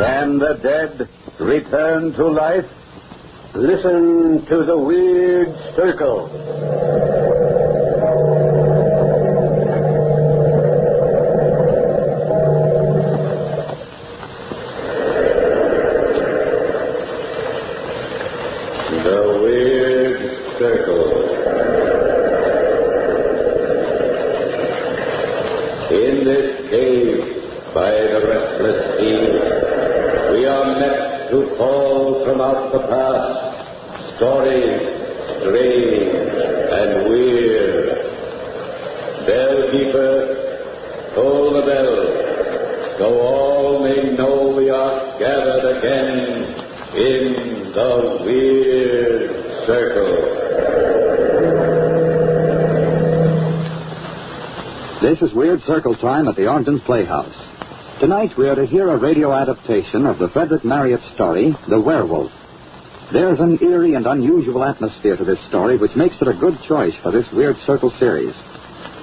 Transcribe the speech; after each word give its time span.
Can 0.00 0.38
the 0.38 0.54
dead 0.62 1.08
return 1.38 2.14
to 2.14 2.26
life? 2.26 2.64
Listen 3.54 4.46
to 4.48 4.64
the 4.64 4.78
weird 4.78 5.54
circle. 5.76 6.28
The 19.04 19.20
weird 19.42 20.20
circle. 20.58 21.06
In 25.90 26.24
this 26.24 26.70
cave 26.70 27.74
by 27.74 27.90
the 27.90 28.20
restless 28.26 28.96
sea, 28.96 29.60
we 30.32 30.46
are 30.46 30.78
met 30.78 31.30
to 31.30 31.54
call 31.56 32.24
from 32.24 32.40
out 32.40 32.72
the 32.72 32.78
past 32.88 34.16
stories 34.16 34.80
strange 35.40 36.16
and 36.78 37.10
weird. 37.10 37.86
Bellkeeper, 39.26 40.14
toll 41.14 41.52
the 41.54 41.62
bell, 41.66 41.94
so 42.98 43.06
all 43.20 43.82
may 43.82 44.16
know 44.16 44.54
we 44.56 44.70
are 44.70 45.18
gathered 45.18 45.64
again 45.76 46.10
in 46.94 47.72
the 47.72 47.92
weird 48.24 49.66
circle. 49.66 50.40
This 55.00 55.22
is 55.22 55.32
Weird 55.32 55.62
Circle 55.62 55.96
time 55.96 56.28
at 56.28 56.36
the 56.36 56.44
Ogden's 56.44 56.82
Playhouse. 56.84 57.32
Tonight 58.00 58.36
we 58.36 58.50
are 58.50 58.54
to 58.54 58.66
hear 58.66 58.90
a 58.90 58.98
radio 58.98 59.32
adaptation 59.32 60.04
of 60.04 60.18
the 60.18 60.28
Frederick 60.28 60.62
Marryat 60.62 61.00
story, 61.14 61.56
The 61.70 61.80
Werewolf. 61.80 62.30
There's 63.10 63.40
an 63.40 63.58
eerie 63.62 63.94
and 63.94 64.06
unusual 64.06 64.62
atmosphere 64.62 65.16
to 65.16 65.24
this 65.24 65.38
story 65.48 65.78
which 65.78 65.96
makes 65.96 66.16
it 66.20 66.28
a 66.28 66.34
good 66.34 66.52
choice 66.68 66.92
for 67.02 67.10
this 67.12 67.24
Weird 67.32 67.56
Circle 67.64 67.94
series. 67.98 68.34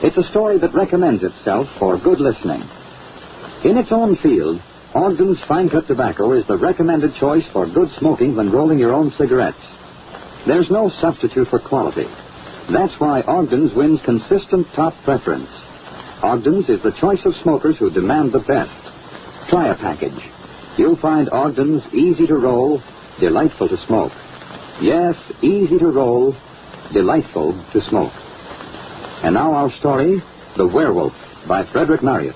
It's 0.03 0.17
a 0.17 0.29
story 0.29 0.59
that 0.59 0.75
recommends 0.75 1.23
itself 1.23 1.65
for 1.79 1.97
good 1.97 2.19
listening. 2.19 2.61
In 3.65 3.75
its 3.75 3.91
own 3.91 4.17
field, 4.17 4.61
Ogden's 4.93 5.41
Fine 5.47 5.71
Cut 5.71 5.87
Tobacco 5.87 6.33
is 6.33 6.45
the 6.45 6.57
recommended 6.57 7.15
choice 7.15 7.45
for 7.51 7.65
good 7.65 7.89
smoking 7.97 8.35
when 8.35 8.51
rolling 8.51 8.77
your 8.77 8.93
own 8.93 9.11
cigarettes. 9.17 9.57
There's 10.45 10.69
no 10.69 10.91
substitute 11.01 11.47
for 11.47 11.57
quality. 11.57 12.05
That's 12.71 12.93
why 12.99 13.23
Ogden's 13.23 13.73
wins 13.73 13.99
consistent 14.05 14.67
top 14.75 14.93
preference. 15.03 15.49
Ogden's 16.23 16.67
is 16.69 16.81
the 16.81 16.95
choice 16.99 17.23
of 17.25 17.35
smokers 17.43 17.77
who 17.77 17.91
demand 17.91 18.31
the 18.31 18.39
best. 18.39 18.71
Try 19.49 19.69
a 19.69 19.75
package. 19.75 20.19
You'll 20.77 20.97
find 20.97 21.29
Ogden's 21.29 21.83
easy 21.93 22.25
to 22.27 22.35
roll, 22.35 22.81
delightful 23.19 23.69
to 23.69 23.77
smoke. 23.85 24.11
Yes, 24.81 25.15
easy 25.41 25.77
to 25.77 25.87
roll, 25.87 26.35
delightful 26.93 27.53
to 27.73 27.81
smoke. 27.89 28.13
And 29.23 29.33
now 29.35 29.53
our 29.53 29.71
story, 29.79 30.21
The 30.55 30.67
Werewolf, 30.67 31.13
by 31.47 31.65
Frederick 31.71 32.01
Marryat. 32.01 32.35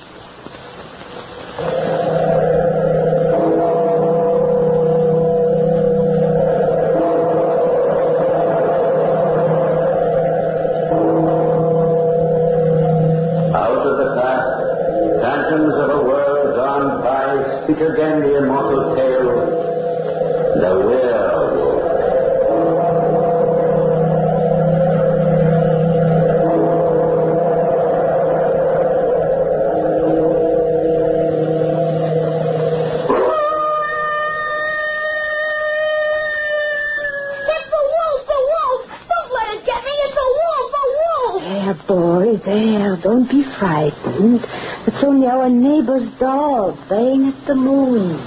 Don't 43.22 43.30
be 43.30 43.46
frightened. 43.60 44.42
It's 44.88 45.04
only 45.06 45.28
our 45.28 45.48
neighbor's 45.48 46.10
dog 46.18 46.74
baying 46.90 47.30
at 47.30 47.46
the 47.46 47.54
moon. 47.54 48.18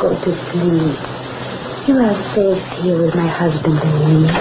Go 0.00 0.16
to 0.16 0.32
sleep. 0.48 0.96
You 1.84 2.00
are 2.00 2.16
safe 2.32 2.64
here 2.80 3.02
with 3.04 3.14
my 3.14 3.28
husband 3.28 3.76
and 3.76 4.00
me. 4.08 4.32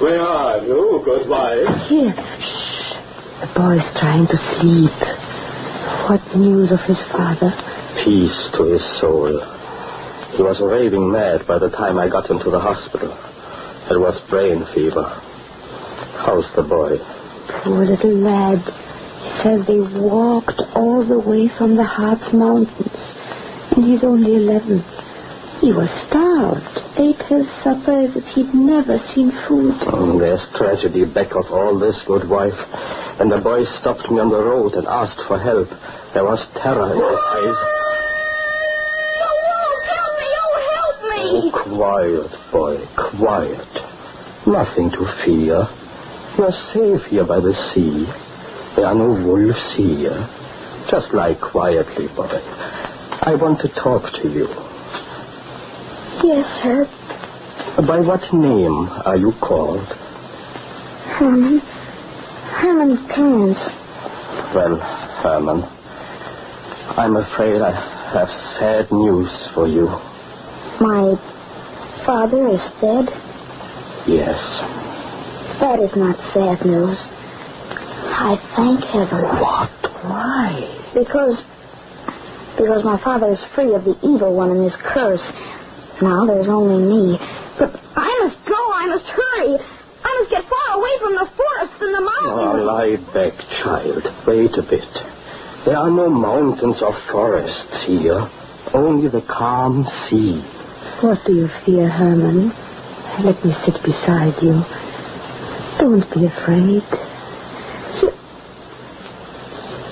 Where 0.00 0.22
are 0.22 0.64
you, 0.64 1.02
good 1.04 1.28
wife? 1.28 1.68
Here. 1.92 2.14
Shh. 2.16 2.96
The 3.44 3.52
boy's 3.52 3.84
trying 4.00 4.28
to 4.32 4.38
sleep. 4.56 4.96
What 6.08 6.24
news 6.40 6.72
of 6.72 6.80
his 6.88 7.00
father? 7.12 7.52
Peace 8.00 8.48
to 8.56 8.64
his 8.64 8.82
soul. 9.00 9.28
He 10.36 10.42
was 10.42 10.56
raving 10.62 11.12
mad 11.12 11.46
by 11.46 11.58
the 11.58 11.68
time 11.68 11.98
I 11.98 12.08
got 12.08 12.30
him 12.30 12.38
to 12.38 12.50
the 12.50 12.60
hospital. 12.60 13.12
It 13.90 14.00
was 14.00 14.18
brain 14.30 14.64
fever. 14.72 15.04
How's 16.24 16.48
the 16.56 16.62
boy? 16.62 17.23
Poor 17.48 17.84
little 17.84 18.16
lad. 18.18 18.58
He 18.64 19.30
says 19.42 19.66
they 19.66 19.80
walked 19.80 20.60
all 20.74 21.04
the 21.06 21.18
way 21.18 21.48
from 21.56 21.76
the 21.76 21.84
Harz 21.84 22.32
Mountains. 22.32 23.00
And 23.72 23.84
he's 23.84 24.04
only 24.04 24.36
11. 24.36 24.84
He 25.60 25.72
was 25.72 25.88
starved. 26.08 26.68
Ate 26.98 27.22
his 27.26 27.46
supper 27.64 28.04
as 28.04 28.14
if 28.16 28.24
he'd 28.34 28.54
never 28.54 28.98
seen 29.14 29.32
food. 29.48 29.74
Oh, 29.86 30.18
there's 30.18 30.46
tragedy 30.56 31.04
back 31.04 31.34
of 31.34 31.50
all 31.50 31.78
this, 31.78 31.96
good 32.06 32.28
wife. 32.28 32.54
When 33.18 33.28
the 33.30 33.38
boy 33.38 33.64
stopped 33.80 34.10
me 34.10 34.20
on 34.20 34.30
the 34.30 34.38
road 34.38 34.74
and 34.74 34.86
asked 34.86 35.20
for 35.26 35.38
help, 35.38 35.68
there 36.12 36.24
was 36.24 36.38
terror 36.62 36.92
in 36.92 37.00
his 37.00 37.18
eyes. 37.34 37.58
A 39.24 39.30
wolf! 39.42 39.82
Help 39.90 40.14
me! 40.20 40.30
Oh, 40.44 40.56
help 40.74 40.98
me! 41.10 41.22
Oh, 41.34 41.50
quiet, 41.74 42.30
boy, 42.52 42.76
quiet. 43.18 43.72
Nothing 44.46 44.90
to 44.90 45.02
fear. 45.24 45.66
You're 46.36 46.50
safe 46.72 47.10
here 47.10 47.24
by 47.24 47.38
the 47.38 47.54
sea. 47.72 48.06
There 48.74 48.86
are 48.86 48.94
no 48.94 49.06
wolves 49.06 49.74
here. 49.76 50.28
Just 50.90 51.14
lie 51.14 51.34
quietly, 51.34 52.08
boy. 52.16 52.26
I 52.26 53.36
want 53.36 53.60
to 53.60 53.68
talk 53.68 54.02
to 54.20 54.28
you. 54.28 54.48
Yes, 56.26 56.44
sir. 56.62 56.86
By 57.86 58.00
what 58.00 58.20
name 58.32 58.88
are 59.06 59.16
you 59.16 59.32
called? 59.40 59.86
Herman. 61.18 61.60
Herman 61.60 63.08
Krantz. 63.08 63.60
Well, 64.54 64.76
Herman, 65.22 65.62
I'm 66.98 67.16
afraid 67.16 67.62
I 67.62 67.72
have 68.12 68.28
sad 68.58 68.90
news 68.90 69.30
for 69.54 69.68
you. 69.68 69.86
My 70.80 71.14
father 72.04 72.48
is 72.48 72.60
dead. 72.80 73.06
Yes. 74.06 74.83
That 75.60 75.78
is 75.80 75.94
not 75.96 76.16
sad 76.34 76.64
news. 76.66 76.98
I 76.98 78.36
thank 78.56 78.80
heaven. 78.90 79.22
What? 79.40 79.70
Why? 80.04 80.90
Because. 80.94 81.40
Because 82.58 82.84
my 82.84 83.00
father 83.02 83.30
is 83.32 83.40
free 83.54 83.74
of 83.74 83.84
the 83.84 83.96
evil 84.06 84.34
one 84.34 84.50
and 84.50 84.62
his 84.62 84.76
curse. 84.94 85.22
Now 86.02 86.26
there's 86.26 86.48
only 86.48 86.78
me. 86.82 87.18
But 87.58 87.74
I 87.96 88.10
must 88.22 88.38
go. 88.46 88.60
I 88.74 88.86
must 88.86 89.06
hurry. 89.06 89.58
I 90.04 90.10
must 90.20 90.30
get 90.30 90.44
far 90.46 90.68
away 90.78 90.94
from 91.00 91.12
the 91.16 91.26
forests 91.34 91.78
and 91.80 91.94
the 91.94 92.02
Oh, 92.04 92.10
mountains. 92.12 92.66
lie 92.66 92.96
back, 93.14 93.34
child. 93.62 94.04
Wait 94.26 94.52
a 94.58 94.62
bit. 94.68 94.92
There 95.64 95.78
are 95.78 95.90
no 95.90 96.10
mountains 96.10 96.82
or 96.82 96.94
forests 97.10 97.84
here. 97.86 98.28
Only 98.74 99.08
the 99.08 99.22
calm 99.26 99.86
sea. 100.08 100.42
What 101.00 101.18
do 101.26 101.32
you 101.32 101.48
fear, 101.64 101.88
Herman? 101.88 102.52
Let 103.24 103.42
me 103.44 103.54
sit 103.64 103.80
beside 103.82 104.34
you. 104.42 104.60
Don't 105.78 106.04
be 106.14 106.26
afraid. 106.26 106.82
You. 108.00 108.10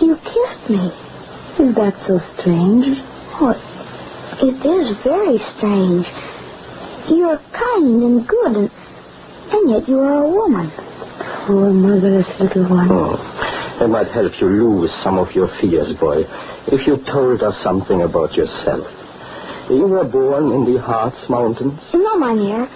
You 0.00 0.16
kissed 0.16 0.70
me. 0.70 0.90
Is 1.60 1.74
that 1.76 1.94
so 2.06 2.18
strange? 2.38 2.98
What? 3.38 3.56
It 4.42 4.56
is 4.64 4.96
very 5.04 5.38
strange. 5.56 6.06
You're 7.08 7.38
kind 7.52 8.02
and 8.02 8.26
good, 8.26 8.56
and, 8.56 8.70
and 9.52 9.70
yet 9.70 9.88
you 9.88 9.98
are 10.00 10.24
a 10.24 10.28
woman. 10.28 10.70
Poor 11.46 11.70
motherless 11.70 12.26
little 12.40 12.68
one. 12.70 12.88
Oh, 12.90 13.18
it 13.82 13.88
might 13.88 14.08
help 14.08 14.32
you 14.40 14.48
lose 14.48 14.90
some 15.04 15.18
of 15.18 15.30
your 15.32 15.48
fears, 15.60 15.92
boy, 16.00 16.22
if 16.68 16.86
you 16.86 16.96
told 17.12 17.42
us 17.42 17.54
something 17.62 18.02
about 18.02 18.34
yourself. 18.34 18.86
You 19.68 19.86
were 19.86 20.04
born 20.04 20.52
in 20.52 20.72
the 20.72 20.80
Harz 20.80 21.14
Mountains? 21.28 21.80
No, 21.92 22.16
mynheer. 22.18 22.68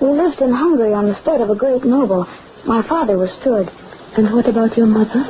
We 0.00 0.08
lived 0.08 0.40
in 0.40 0.52
Hungary 0.52 0.92
on 0.92 1.06
the 1.06 1.16
estate 1.16 1.40
of 1.40 1.50
a 1.50 1.54
great 1.54 1.84
noble. 1.84 2.26
My 2.66 2.82
father 2.88 3.16
was 3.18 3.30
good. 3.42 3.68
And 4.16 4.32
what 4.34 4.48
about 4.48 4.76
your 4.76 4.86
mother? 4.86 5.24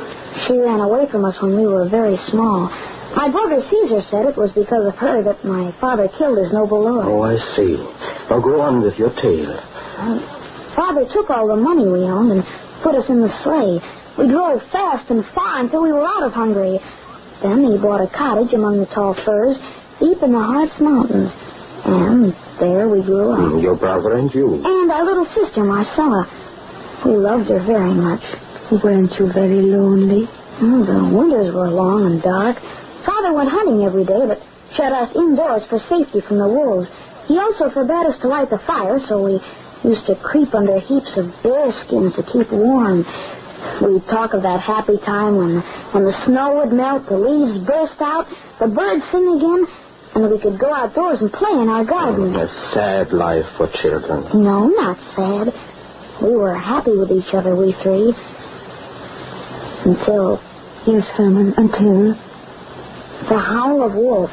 She 0.47 0.57
ran 0.57 0.79
away 0.79 1.09
from 1.11 1.25
us 1.25 1.35
when 1.41 1.55
we 1.57 1.65
were 1.65 1.87
very 1.89 2.17
small. 2.29 2.69
My 3.15 3.29
brother 3.31 3.61
Caesar 3.69 4.01
said 4.11 4.25
it 4.25 4.37
was 4.37 4.51
because 4.51 4.85
of 4.85 4.95
her 4.95 5.23
that 5.23 5.43
my 5.45 5.71
father 5.79 6.07
killed 6.17 6.37
his 6.37 6.51
noble 6.51 6.83
lord. 6.83 7.05
Oh, 7.07 7.21
I 7.23 7.37
see. 7.55 7.75
Now 8.29 8.39
go 8.39 8.59
on 8.61 8.81
with 8.83 8.95
your 8.99 9.09
tale. 9.21 9.55
Father 10.75 11.05
took 11.13 11.29
all 11.29 11.47
the 11.47 11.55
money 11.55 11.87
we 11.87 12.03
owned 12.03 12.31
and 12.31 12.43
put 12.83 12.95
us 12.95 13.07
in 13.09 13.21
the 13.21 13.31
sleigh. 13.43 13.79
We 14.19 14.27
drove 14.27 14.59
fast 14.71 15.09
and 15.09 15.23
far 15.33 15.59
until 15.59 15.81
we 15.83 15.91
were 15.91 16.05
out 16.05 16.23
of 16.23 16.33
Hungary. 16.33 16.79
Then 17.41 17.63
he 17.63 17.77
bought 17.77 18.01
a 18.03 18.07
cottage 18.11 18.53
among 18.53 18.79
the 18.79 18.85
tall 18.87 19.15
firs, 19.25 19.57
deep 19.99 20.21
in 20.23 20.31
the 20.31 20.39
Hartz 20.43 20.75
Mountains. 20.79 21.31
And 21.85 22.33
there 22.59 22.89
we 22.89 23.03
grew 23.03 23.31
up. 23.31 23.39
Hmm, 23.39 23.59
Your 23.59 23.75
brother 23.75 24.13
and 24.17 24.33
you. 24.33 24.59
And 24.63 24.91
our 24.91 25.05
little 25.05 25.27
sister, 25.35 25.63
Marcella. 25.63 26.27
We 27.03 27.17
loved 27.17 27.49
her 27.49 27.59
very 27.65 27.93
much. 27.93 28.23
Weren't 28.83 29.11
you 29.19 29.31
very 29.33 29.61
lonely? 29.61 30.27
Oh, 30.61 30.85
the 30.85 31.15
winters 31.15 31.53
were 31.53 31.69
long 31.69 32.05
and 32.05 32.21
dark. 32.21 32.57
Father 33.05 33.33
went 33.33 33.49
hunting 33.49 33.83
every 33.83 34.05
day, 34.05 34.25
but 34.25 34.39
shut 34.75 34.91
us 34.91 35.13
indoors 35.15 35.63
for 35.69 35.79
safety 35.89 36.21
from 36.25 36.39
the 36.39 36.47
wolves. 36.47 36.89
He 37.27 37.37
also 37.37 37.69
forbade 37.69 38.05
us 38.07 38.17
to 38.21 38.27
light 38.27 38.49
the 38.49 38.61
fire, 38.65 38.97
so 39.07 39.21
we 39.21 39.41
used 39.83 40.05
to 40.07 40.15
creep 40.23 40.53
under 40.55 40.79
heaps 40.79 41.13
of 41.17 41.29
bear 41.43 41.69
skins 41.85 42.15
to 42.15 42.23
keep 42.23 42.49
warm. 42.51 43.05
We'd 43.81 44.05
talk 44.09 44.33
of 44.33 44.41
that 44.43 44.61
happy 44.61 44.97
time 45.05 45.37
when, 45.37 45.61
when 45.93 46.03
the 46.05 46.15
snow 46.25 46.61
would 46.61 46.73
melt, 46.73 47.05
the 47.09 47.17
leaves 47.17 47.57
burst 47.65 47.99
out, 47.99 48.25
the 48.59 48.67
birds 48.67 49.03
sing 49.11 49.25
again, 49.25 49.65
and 50.15 50.31
we 50.31 50.39
could 50.39 50.57
go 50.57 50.73
outdoors 50.73 51.21
and 51.21 51.31
play 51.33 51.51
in 51.51 51.67
our 51.69 51.83
garden. 51.83 52.35
A 52.35 52.47
sad 52.73 53.11
life 53.11 53.45
for 53.57 53.67
children. 53.81 54.25
No, 54.41 54.67
not 54.69 54.97
sad. 55.15 55.53
We 56.21 56.35
were 56.35 56.55
happy 56.55 56.95
with 56.95 57.11
each 57.11 57.33
other, 57.33 57.55
we 57.55 57.73
three. 57.83 58.13
Until 59.85 60.39
Yes, 60.85 61.03
Herman, 61.17 61.55
until. 61.57 62.13
the 63.27 63.39
howl 63.39 63.81
of 63.81 63.95
wolf. 63.95 64.29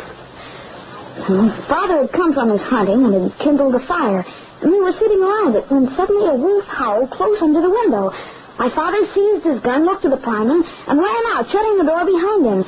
Father 1.67 2.05
had 2.05 2.13
come 2.13 2.35
from 2.35 2.51
his 2.51 2.61
hunting 2.61 3.07
and 3.07 3.31
had 3.31 3.39
kindled 3.39 3.75
a 3.75 3.87
fire, 3.87 4.23
and 4.61 4.71
we 4.71 4.83
were 4.83 4.93
sitting 4.93 5.23
around 5.23 5.57
it 5.57 5.65
when 5.71 5.89
suddenly 5.97 6.29
a 6.29 6.35
wolf 6.35 6.65
howled 6.67 7.11
close 7.11 7.41
under 7.41 7.63
the 7.63 7.71
window. 7.71 8.13
My 8.59 8.69
father 8.75 8.99
seized 9.15 9.45
his 9.47 9.61
gun, 9.61 9.87
looked 9.87 10.05
at 10.05 10.11
the 10.11 10.19
priming, 10.19 10.63
and 10.63 10.99
ran 10.99 11.23
out, 11.33 11.49
shutting 11.51 11.79
the 11.79 11.85
door 11.85 12.05
behind 12.05 12.45
him. 12.45 12.65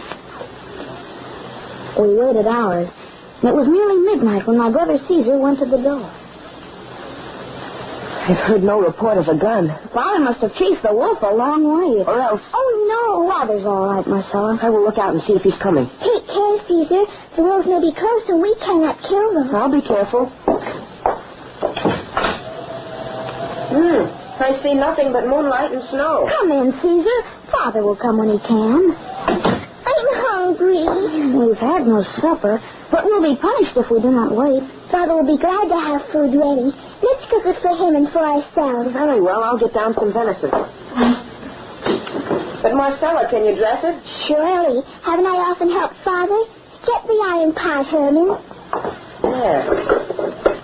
We 2.00 2.16
waited 2.16 2.46
hours, 2.46 2.88
and 3.42 3.50
it 3.50 3.54
was 3.54 3.68
nearly 3.68 4.00
midnight 4.00 4.46
when 4.46 4.56
my 4.56 4.70
brother 4.70 4.96
Caesar 5.08 5.36
went 5.36 5.58
to 5.58 5.66
the 5.66 5.76
door. 5.76 6.10
I've 8.24 8.40
heard 8.48 8.62
no 8.62 8.80
report 8.80 9.18
of 9.18 9.28
a 9.28 9.36
gun. 9.36 9.68
Father 9.92 10.24
must 10.24 10.40
have 10.40 10.54
chased 10.56 10.80
the 10.80 10.96
wolf 10.96 11.20
a 11.20 11.28
long 11.28 11.60
way. 11.60 12.00
Or 12.08 12.16
else. 12.16 12.40
Oh, 12.56 12.70
no. 12.88 13.28
Father's 13.28 13.66
all 13.68 13.84
right, 13.84 14.06
Marcella. 14.06 14.56
I 14.62 14.70
will 14.70 14.80
look 14.80 14.96
out 14.96 15.12
and 15.12 15.22
see 15.28 15.34
if 15.36 15.42
he's 15.42 15.60
coming. 15.60 15.84
Take 16.00 16.24
care, 16.32 16.56
Caesar. 16.64 17.04
The 17.36 17.42
wolves 17.44 17.68
may 17.68 17.84
be 17.84 17.92
close 17.92 18.24
and 18.32 18.40
we 18.40 18.56
cannot 18.64 18.96
kill 19.04 19.28
them. 19.36 19.52
I'll 19.52 19.68
be 19.68 19.84
careful. 19.84 20.32
Hmm. 23.68 24.08
I 24.40 24.56
see 24.64 24.72
nothing 24.72 25.12
but 25.12 25.28
moonlight 25.28 25.72
and 25.76 25.84
snow. 25.92 26.24
Come 26.24 26.48
in, 26.48 26.72
Caesar. 26.80 27.18
Father 27.52 27.84
will 27.84 27.96
come 27.96 28.16
when 28.16 28.32
he 28.32 28.40
can. 28.40 28.88
I'm 29.84 30.08
hungry. 30.32 30.88
We've 31.28 31.60
had 31.60 31.84
no 31.84 32.00
supper, 32.24 32.56
but 32.90 33.04
we'll 33.04 33.20
be 33.22 33.36
punished 33.36 33.76
if 33.76 33.90
we 33.92 34.00
do 34.00 34.10
not 34.10 34.32
wait. 34.32 34.64
Father 34.90 35.14
will 35.14 35.26
be 35.26 35.40
glad 35.40 35.68
to 35.68 35.78
have 35.78 36.02
food 36.12 36.36
ready. 36.36 36.70
Let's 37.02 37.24
cook 37.30 37.44
it 37.46 37.56
for 37.62 37.74
him 37.76 37.96
and 37.96 38.08
for 38.12 38.20
ourselves. 38.20 38.92
Very 38.92 39.20
well, 39.20 39.42
I'll 39.42 39.58
get 39.58 39.72
down 39.74 39.94
some 39.94 40.12
venison. 40.12 40.50
But 42.62 42.72
Marcella, 42.76 43.28
can 43.28 43.44
you 43.44 43.56
dress 43.56 43.84
it? 43.84 43.96
Surely. 44.28 44.80
Haven't 45.04 45.26
I 45.26 45.36
often 45.52 45.68
helped 45.68 45.96
Father? 46.04 46.40
Get 46.88 47.04
the 47.04 47.18
iron 47.20 47.52
pot, 47.52 47.86
Herman. 47.92 48.28
There. 49.20 49.64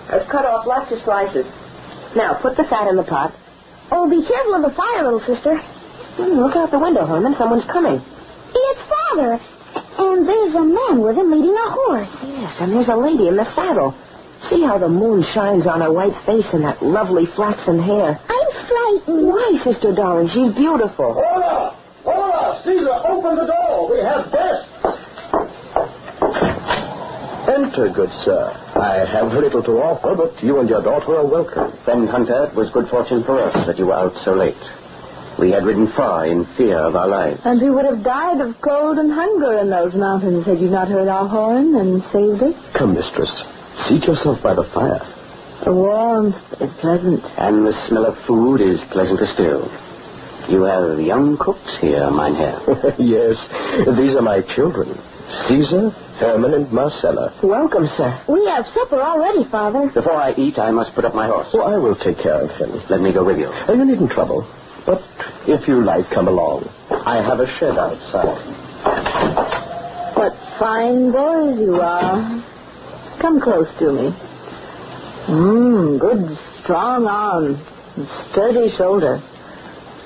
I've 0.09 0.27
cut 0.29 0.45
off 0.45 0.65
lots 0.65 0.91
of 0.91 0.99
slices. 1.05 1.45
Now, 2.15 2.37
put 2.41 2.57
the 2.57 2.65
fat 2.65 2.87
in 2.89 2.97
the 2.97 3.05
pot. 3.05 3.33
Oh, 3.91 4.09
be 4.09 4.25
careful 4.25 4.55
of 4.55 4.63
the 4.65 4.73
fire, 4.75 5.03
little 5.03 5.21
sister. 5.21 5.57
Hmm, 6.17 6.41
look 6.41 6.55
out 6.55 6.71
the 6.71 6.79
window, 6.79 7.05
Herman. 7.05 7.35
Someone's 7.37 7.65
coming. 7.69 8.01
It's 8.53 8.83
Father. 8.89 9.39
And 10.01 10.27
there's 10.27 10.55
a 10.55 10.65
man 10.65 11.01
with 11.01 11.15
him 11.17 11.31
leading 11.31 11.53
a 11.53 11.69
horse. 11.69 12.11
Yes, 12.23 12.53
and 12.59 12.73
there's 12.73 12.89
a 12.89 12.97
lady 12.97 13.27
in 13.27 13.35
the 13.37 13.45
saddle. 13.55 13.93
See 14.49 14.63
how 14.63 14.77
the 14.77 14.89
moon 14.89 15.23
shines 15.33 15.67
on 15.67 15.81
her 15.81 15.91
white 15.91 16.15
face 16.25 16.45
and 16.53 16.63
that 16.65 16.81
lovely 16.81 17.25
flaxen 17.35 17.81
hair. 17.81 18.19
I'm 18.27 18.47
frightened. 18.67 19.27
Why, 19.27 19.59
sister 19.63 19.93
darling, 19.93 20.29
she's 20.33 20.53
beautiful. 20.55 21.13
Hola! 21.13 21.77
Hola! 22.03 22.61
Caesar, 22.65 22.97
open 23.07 23.35
the 23.37 23.45
door. 23.45 23.91
We 23.91 23.99
have 24.01 24.31
guests. 24.31 24.69
Enter, 27.47 27.89
good 27.93 28.09
sir. 28.25 28.49
I 28.75 29.05
have 29.11 29.31
little 29.33 29.63
to 29.63 29.71
offer, 29.81 30.15
but 30.15 30.41
you 30.43 30.59
and 30.59 30.69
your 30.69 30.81
daughter 30.81 31.17
are 31.17 31.25
welcome. 31.25 31.73
Friend 31.85 32.07
Hunter, 32.09 32.45
it 32.49 32.55
was 32.55 32.69
good 32.73 32.87
fortune 32.89 33.23
for 33.23 33.39
us 33.39 33.53
that 33.67 33.77
you 33.77 33.87
were 33.87 33.93
out 33.93 34.13
so 34.23 34.33
late. 34.33 34.57
We 35.39 35.51
had 35.51 35.65
ridden 35.65 35.91
far 35.95 36.27
in 36.27 36.45
fear 36.57 36.77
of 36.77 36.95
our 36.95 37.07
lives. 37.07 37.41
And 37.45 37.61
we 37.61 37.69
would 37.69 37.85
have 37.85 38.03
died 38.03 38.41
of 38.41 38.55
cold 38.61 38.97
and 38.97 39.11
hunger 39.11 39.57
in 39.59 39.69
those 39.69 39.93
mountains 39.95 40.45
had 40.45 40.59
you 40.59 40.69
not 40.69 40.87
heard 40.87 41.07
our 41.07 41.27
horn 41.27 41.75
and 41.75 42.03
saved 42.11 42.43
us. 42.43 42.53
Come, 42.77 42.93
mistress. 42.93 43.31
Seat 43.87 44.03
yourself 44.03 44.41
by 44.43 44.53
the 44.53 44.63
fire. 44.73 45.01
The 45.63 45.73
warmth 45.73 46.35
is 46.59 46.71
pleasant. 46.81 47.23
And 47.37 47.65
the 47.65 47.73
smell 47.87 48.05
of 48.05 48.17
food 48.25 48.61
is 48.61 48.79
pleasanter 48.91 49.27
still. 49.33 49.69
You 50.49 50.63
have 50.63 50.99
young 50.99 51.37
cooks 51.37 51.77
here, 51.79 52.09
Mynheer. 52.09 52.59
yes, 52.99 53.37
these 53.95 54.17
are 54.17 54.25
my 54.25 54.41
children. 54.55 54.97
Caesar, 55.47 55.91
Herman, 56.19 56.53
and 56.53 56.71
Marcella. 56.71 57.31
Welcome, 57.43 57.87
sir. 57.95 58.09
We 58.27 58.45
have 58.47 58.65
supper 58.73 59.01
already, 59.01 59.49
Father. 59.49 59.89
Before 59.93 60.17
I 60.17 60.33
eat, 60.33 60.57
I 60.57 60.71
must 60.71 60.93
put 60.95 61.05
up 61.05 61.13
my 61.15 61.27
horse. 61.27 61.47
Oh, 61.53 61.61
I 61.61 61.77
will 61.77 61.95
take 61.95 62.17
care 62.21 62.41
of 62.41 62.49
him. 62.57 62.81
Let 62.89 63.01
me 63.01 63.13
go 63.13 63.23
with 63.23 63.37
you. 63.37 63.47
Oh, 63.47 63.73
you 63.73 63.85
needn't 63.85 64.11
trouble. 64.11 64.49
But 64.85 65.01
if 65.47 65.67
you 65.67 65.83
like, 65.85 66.09
come 66.09 66.27
along. 66.27 66.67
I 66.89 67.17
have 67.21 67.39
a 67.39 67.47
shed 67.59 67.77
outside. 67.77 68.41
What 70.17 70.33
fine 70.59 71.11
boys 71.11 71.59
you 71.59 71.75
are. 71.79 72.43
Come 73.21 73.39
close 73.39 73.67
to 73.77 73.91
me. 73.93 74.09
Mmm, 75.29 75.99
good 75.99 76.37
strong 76.63 77.05
arm. 77.05 77.61
Sturdy 78.31 78.75
shoulder. 78.75 79.21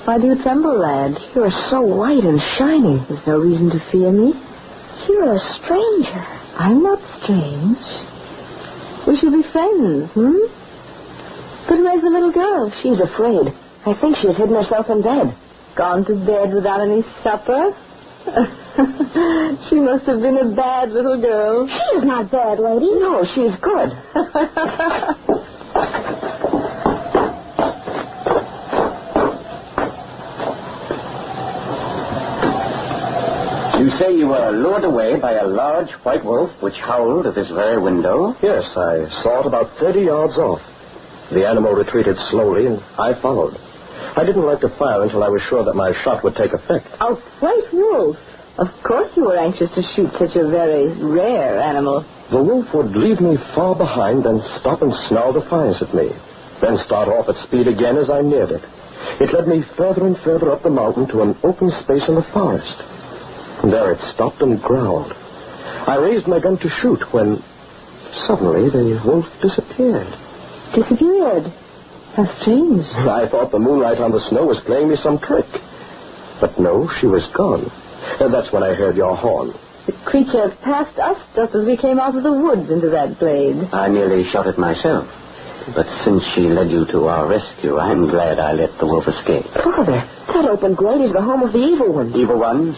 Why 0.03 0.19
do 0.19 0.27
you 0.27 0.43
tremble, 0.43 0.77
lad? 0.77 1.17
You're 1.33 1.55
so 1.69 1.81
white 1.81 2.23
and 2.23 2.39
shining. 2.57 3.05
There's 3.07 3.25
no 3.25 3.39
reason 3.39 3.69
to 3.71 3.79
fear 3.89 4.11
me. 4.11 4.33
You're 5.07 5.33
a 5.33 5.39
stranger. 5.57 6.21
I'm 6.59 6.83
not 6.83 6.99
strange. 7.23 7.79
We 9.07 9.17
should 9.17 9.31
be 9.31 9.47
friends, 9.51 10.11
hmm? 10.11 10.45
But 11.69 11.79
where's 11.79 12.01
the 12.01 12.09
little 12.09 12.33
girl? 12.33 12.71
She's 12.83 12.99
afraid. 12.99 13.47
I 13.85 13.93
think 13.99 14.17
she 14.17 14.27
has 14.27 14.37
hidden 14.37 14.55
herself 14.55 14.89
in 14.89 15.01
bed. 15.01 15.33
Gone 15.77 16.05
to 16.05 16.15
bed 16.25 16.53
without 16.53 16.81
any 16.81 17.03
supper? 17.23 17.71
she 19.69 19.75
must 19.79 20.05
have 20.05 20.19
been 20.19 20.37
a 20.37 20.55
bad 20.55 20.91
little 20.91 21.21
girl. 21.21 21.67
She 21.67 21.97
is 21.97 22.03
not 22.03 22.31
bad, 22.31 22.59
lady. 22.59 22.91
No, 22.99 23.23
she's 23.35 23.55
good. 23.61 23.91
You 33.79 33.91
say 33.99 34.15
you 34.17 34.27
were 34.27 34.51
lured 34.51 34.85
away 34.85 35.19
by 35.19 35.33
a 35.33 35.45
large 35.45 35.91
white 36.03 36.23
wolf 36.23 36.49
which 36.61 36.73
howled 36.75 37.27
at 37.27 37.35
this 37.35 37.49
very 37.49 37.77
window? 37.77 38.33
Yes, 38.41 38.63
I 38.75 39.05
saw 39.21 39.41
it 39.41 39.45
about 39.45 39.77
30 39.79 39.99
yards 39.99 40.37
off. 40.37 40.61
The 41.31 41.45
animal 41.45 41.73
retreated 41.73 42.15
slowly, 42.31 42.67
and 42.67 42.79
I 42.97 43.13
followed. 43.21 43.57
I 44.15 44.23
didn't 44.23 44.45
like 44.45 44.61
to 44.61 44.69
fire 44.77 45.03
until 45.03 45.23
I 45.23 45.29
was 45.29 45.41
sure 45.49 45.63
that 45.65 45.75
my 45.75 45.91
shot 46.03 46.23
would 46.23 46.35
take 46.35 46.53
effect. 46.53 46.87
A 46.99 47.15
white 47.39 47.69
wolf. 47.73 48.17
Of 48.57 48.67
course 48.83 49.11
you 49.15 49.25
were 49.25 49.37
anxious 49.37 49.69
to 49.75 49.83
shoot 49.95 50.11
such 50.17 50.35
a 50.35 50.47
very 50.47 50.87
rare 51.03 51.59
animal. 51.59 52.05
The 52.31 52.41
wolf 52.41 52.67
would 52.73 52.95
leave 52.95 53.19
me 53.19 53.35
far 53.53 53.75
behind, 53.75 54.23
then 54.23 54.41
stop 54.59 54.81
and 54.81 54.93
snarl 55.07 55.33
defiance 55.33 55.81
at 55.81 55.93
me, 55.93 56.09
then 56.61 56.77
start 56.85 57.09
off 57.09 57.27
at 57.27 57.35
speed 57.47 57.67
again 57.67 57.97
as 57.97 58.09
I 58.09 58.21
neared 58.21 58.51
it. 58.51 58.63
It 59.19 59.33
led 59.33 59.47
me 59.47 59.63
further 59.77 60.07
and 60.07 60.17
further 60.23 60.51
up 60.51 60.63
the 60.63 60.69
mountain 60.69 61.07
to 61.09 61.21
an 61.21 61.37
open 61.43 61.69
space 61.83 62.07
in 62.07 62.15
the 62.15 62.25
forest. 62.33 62.79
There 63.63 63.91
it 63.91 63.99
stopped 64.13 64.41
and 64.41 64.61
growled. 64.61 65.11
I 65.11 65.97
raised 65.97 66.27
my 66.27 66.39
gun 66.39 66.57
to 66.59 66.69
shoot 66.81 66.99
when 67.11 67.43
suddenly 68.27 68.69
the 68.69 69.01
wolf 69.05 69.25
disappeared. 69.41 70.07
Disappeared. 70.73 71.51
How 72.15 72.25
strange. 72.41 72.85
I 72.95 73.27
thought 73.29 73.51
the 73.51 73.59
moonlight 73.59 73.99
on 73.99 74.11
the 74.11 74.23
snow 74.29 74.45
was 74.45 74.61
playing 74.65 74.89
me 74.89 74.95
some 74.95 75.19
trick. 75.19 75.45
But 76.39 76.59
no, 76.59 76.89
she 76.99 77.07
was 77.07 77.23
gone. 77.35 77.67
And 78.19 78.33
that's 78.33 78.51
when 78.51 78.63
I 78.63 78.73
heard 78.73 78.95
your 78.95 79.15
horn. 79.15 79.51
The 79.85 79.93
creature 80.05 80.55
passed 80.63 80.97
us 80.97 81.17
just 81.35 81.53
as 81.53 81.65
we 81.65 81.77
came 81.77 81.99
out 81.99 82.15
of 82.15 82.23
the 82.23 82.31
woods 82.31 82.71
into 82.71 82.89
that 82.89 83.19
glade. 83.19 83.69
I 83.73 83.89
nearly 83.89 84.23
shot 84.31 84.47
it 84.47 84.57
myself. 84.57 85.07
But 85.75 85.87
since 86.05 86.23
she 86.33 86.41
led 86.41 86.69
you 86.69 86.85
to 86.93 87.05
our 87.07 87.27
rescue, 87.27 87.77
I'm 87.77 88.07
glad 88.07 88.39
I 88.39 88.53
let 88.53 88.77
the 88.79 88.85
wolf 88.85 89.07
escape. 89.07 89.45
Father, 89.53 90.05
that 90.27 90.45
open 90.45 90.75
glade 90.75 91.01
is 91.01 91.11
the 91.13 91.21
home 91.21 91.43
of 91.43 91.53
the 91.53 91.59
evil 91.59 91.91
ones. 91.91 92.15
Evil 92.15 92.39
ones? 92.39 92.77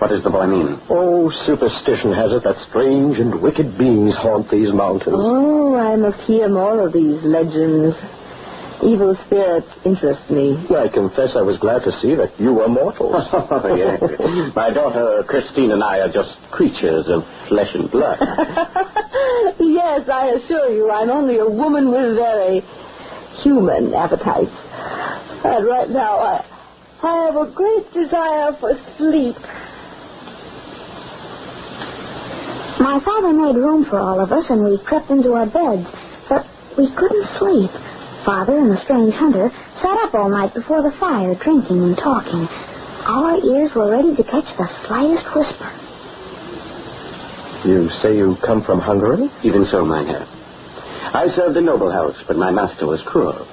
What 0.00 0.08
does 0.08 0.24
the 0.24 0.30
boy 0.30 0.46
mean? 0.46 0.80
Oh, 0.88 1.30
superstition 1.44 2.12
has 2.14 2.32
it 2.32 2.42
that 2.44 2.56
strange 2.70 3.18
and 3.18 3.40
wicked 3.42 3.76
beings 3.76 4.16
haunt 4.16 4.50
these 4.50 4.72
mountains. 4.72 5.14
Oh, 5.14 5.76
I 5.76 5.94
must 5.96 6.18
hear 6.26 6.48
more 6.48 6.80
of 6.80 6.94
these 6.94 7.20
legends. 7.22 7.94
Evil 8.82 9.14
spirits 9.26 9.68
interest 9.84 10.30
me. 10.30 10.56
I 10.74 10.88
confess 10.88 11.36
I 11.36 11.42
was 11.42 11.58
glad 11.58 11.84
to 11.84 11.92
see 12.00 12.14
that 12.16 12.32
you 12.40 12.54
were 12.54 12.68
mortal. 12.68 13.12
Oh. 13.52 14.52
My 14.56 14.70
daughter 14.70 15.22
Christine 15.26 15.70
and 15.70 15.82
I 15.82 15.98
are 15.98 16.12
just 16.12 16.30
creatures 16.50 17.06
of 17.08 17.22
flesh 17.48 17.68
and 17.74 17.90
blood. 17.90 18.18
yes, 19.60 20.08
I 20.08 20.32
assure 20.36 20.72
you, 20.72 20.90
I'm 20.90 21.10
only 21.10 21.38
a 21.38 21.48
woman 21.48 21.90
with 21.90 22.16
very 22.16 22.62
human 23.42 23.92
appetites. 23.94 24.50
And 25.44 25.66
right 25.66 25.88
now, 25.90 26.18
I, 26.18 26.44
I 27.02 27.24
have 27.26 27.36
a 27.36 27.52
great 27.52 27.92
desire 27.92 28.56
for 28.60 28.72
sleep. 28.96 29.36
My 32.80 33.00
father 33.04 33.32
made 33.32 33.56
room 33.56 33.84
for 33.84 33.98
all 33.98 34.20
of 34.20 34.32
us, 34.32 34.44
and 34.48 34.64
we 34.64 34.78
crept 34.84 35.10
into 35.10 35.32
our 35.32 35.46
beds. 35.46 35.86
But 36.28 36.46
we 36.78 36.88
couldn't 36.96 37.26
sleep. 37.38 37.70
Father 38.24 38.56
and 38.58 38.70
the 38.70 38.80
strange 38.84 39.14
hunter 39.14 39.50
sat 39.80 39.96
up 40.04 40.14
all 40.14 40.28
night 40.28 40.54
before 40.54 40.82
the 40.82 40.96
fire, 40.98 41.34
drinking 41.34 41.82
and 41.82 41.96
talking. 41.96 42.46
Our 43.06 43.38
ears 43.40 43.70
were 43.74 43.90
ready 43.90 44.14
to 44.14 44.24
catch 44.24 44.46
the 44.56 44.68
slightest 44.86 45.24
whisper. 45.34 45.70
You 47.64 47.88
say 48.02 48.16
you 48.16 48.36
come 48.44 48.62
from 48.64 48.80
Hungary? 48.80 49.28
Even 49.42 49.66
so, 49.70 49.84
mynheer. 49.84 50.26
I 51.12 51.28
served 51.34 51.56
a 51.56 51.60
noble 51.60 51.90
house, 51.90 52.16
but 52.26 52.36
my 52.36 52.50
master 52.50 52.86
was 52.86 53.02
cruel. 53.06 53.46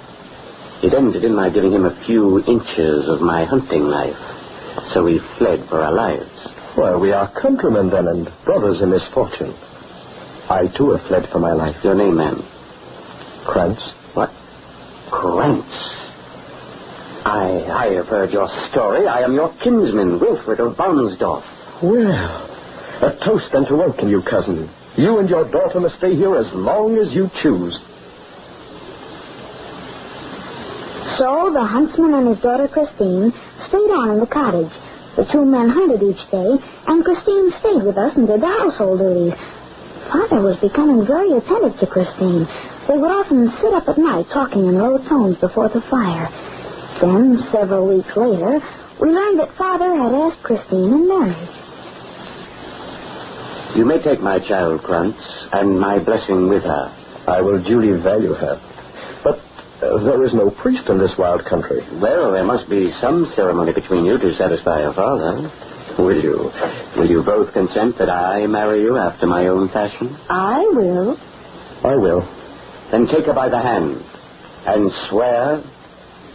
It 0.83 0.93
ended 0.93 1.23
in 1.23 1.35
my 1.35 1.49
giving 1.49 1.73
him 1.73 1.85
a 1.85 2.05
few 2.05 2.39
inches 2.45 3.09
of 3.09 3.21
my 3.21 3.45
hunting 3.45 3.89
knife. 3.89 4.19
So 4.93 5.03
we 5.03 5.19
fled 5.37 5.67
for 5.69 5.81
our 5.81 5.93
lives. 5.93 6.29
Well, 6.77 6.99
we 6.99 7.11
are 7.11 7.31
countrymen 7.41 7.89
then 7.89 8.07
and 8.07 8.29
brothers 8.45 8.81
in 8.81 8.91
misfortune. 8.91 9.55
I 10.49 10.67
too 10.77 10.91
have 10.91 11.07
fled 11.07 11.29
for 11.31 11.39
my 11.39 11.53
life. 11.53 11.75
Your 11.83 11.95
name, 11.95 12.17
ma'am? 12.17 12.43
Krantz? 13.47 13.81
What? 14.13 14.29
Krantz. 15.11 15.67
I, 17.25 17.65
I 17.67 17.93
have 17.95 18.07
heard 18.07 18.31
your 18.31 18.47
story. 18.71 19.07
I 19.07 19.21
am 19.21 19.33
your 19.33 19.53
kinsman, 19.63 20.19
Wilfred 20.19 20.59
of 20.59 20.77
Barnsdorf. 20.77 21.43
Well, 21.83 22.47
a 23.03 23.19
toast 23.25 23.51
then 23.51 23.65
to 23.65 23.75
welcome 23.75 24.09
you, 24.09 24.21
cousin. 24.23 24.69
You 24.95 25.19
and 25.19 25.29
your 25.29 25.49
daughter 25.49 25.79
must 25.79 25.97
stay 25.97 26.15
here 26.15 26.35
as 26.35 26.47
long 26.53 26.97
as 26.97 27.13
you 27.13 27.29
choose. 27.43 27.77
So 31.17 31.51
the 31.53 31.65
huntsman 31.65 32.13
and 32.13 32.27
his 32.29 32.39
daughter 32.39 32.67
Christine 32.67 33.33
stayed 33.67 33.91
on 33.91 34.11
in 34.11 34.19
the 34.19 34.27
cottage. 34.27 34.71
The 35.17 35.25
two 35.31 35.45
men 35.45 35.69
hunted 35.69 36.05
each 36.05 36.21
day, 36.29 36.51
and 36.87 37.03
Christine 37.03 37.51
stayed 37.59 37.83
with 37.83 37.97
us 37.97 38.15
and 38.15 38.27
did 38.27 38.41
the 38.41 38.47
household 38.47 38.99
duties. 38.99 39.33
Father 40.13 40.41
was 40.41 40.57
becoming 40.61 41.05
very 41.05 41.33
attentive 41.33 41.73
to 41.79 41.87
Christine. 41.87 42.45
They 42.87 42.97
would 42.97 43.11
often 43.11 43.51
sit 43.61 43.73
up 43.73 43.87
at 43.89 43.97
night 43.97 44.27
talking 44.33 44.65
in 44.65 44.79
low 44.79 44.97
tones 45.09 45.37
before 45.37 45.67
the 45.69 45.81
fire. 45.91 46.31
Then, 47.01 47.37
several 47.51 47.87
weeks 47.87 48.15
later, 48.15 48.59
we 49.01 49.09
learned 49.09 49.39
that 49.39 49.55
Father 49.57 49.93
had 49.93 50.13
asked 50.13 50.41
Christine 50.43 50.93
in 50.93 51.07
marriage. 51.07 51.49
You 53.75 53.85
may 53.85 54.01
take 54.01 54.21
my 54.21 54.39
child, 54.39 54.81
Krantz, 54.83 55.19
and 55.51 55.79
my 55.79 55.99
blessing 55.99 56.49
with 56.49 56.63
her. 56.63 56.85
I 57.27 57.41
will 57.41 57.61
duly 57.61 58.01
value 58.01 58.33
her. 58.33 58.55
But 59.23 59.37
uh, 59.83 60.03
there 60.03 60.23
is 60.23 60.33
no 60.33 60.49
priest 60.49 60.87
in 60.87 60.97
this 60.97 61.11
wild 61.19 61.43
country. 61.45 61.85
Well, 61.99 62.31
there 62.31 62.45
must 62.45 62.69
be 62.69 62.89
some 63.01 63.31
ceremony 63.35 63.73
between 63.73 64.05
you 64.05 64.17
to 64.17 64.35
satisfy 64.37 64.81
your 64.81 64.93
father. 64.93 65.51
Will 65.99 66.23
you? 66.23 66.51
Will 66.95 67.09
you 67.09 67.21
both 67.23 67.53
consent 67.53 67.97
that 67.99 68.09
I 68.09 68.47
marry 68.47 68.81
you 68.81 68.97
after 68.97 69.27
my 69.27 69.47
own 69.47 69.67
fashion? 69.69 70.15
I 70.29 70.65
will. 70.71 71.17
I 71.83 71.95
will. 71.95 72.36
Then 72.91 73.07
take 73.07 73.25
her 73.25 73.33
by 73.33 73.49
the 73.49 73.59
hand 73.59 74.01
and 74.65 74.91
swear 75.09 75.63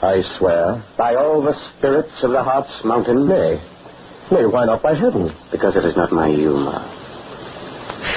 I 0.02 0.21
swear. 0.38 0.82
by 0.99 1.14
all 1.14 1.42
the 1.42 1.54
spirits 1.78 2.11
of 2.23 2.30
the 2.32 2.42
Hartz 2.42 2.73
Mountain. 2.85 3.28
Nay. 3.28 3.62
Nay, 4.32 4.47
why 4.47 4.64
not 4.66 4.82
by 4.82 4.94
heaven? 4.94 5.30
Because 5.52 5.76
it 5.76 5.85
is 5.85 5.97
not 5.97 6.11
my 6.11 6.28
humor. 6.28 6.82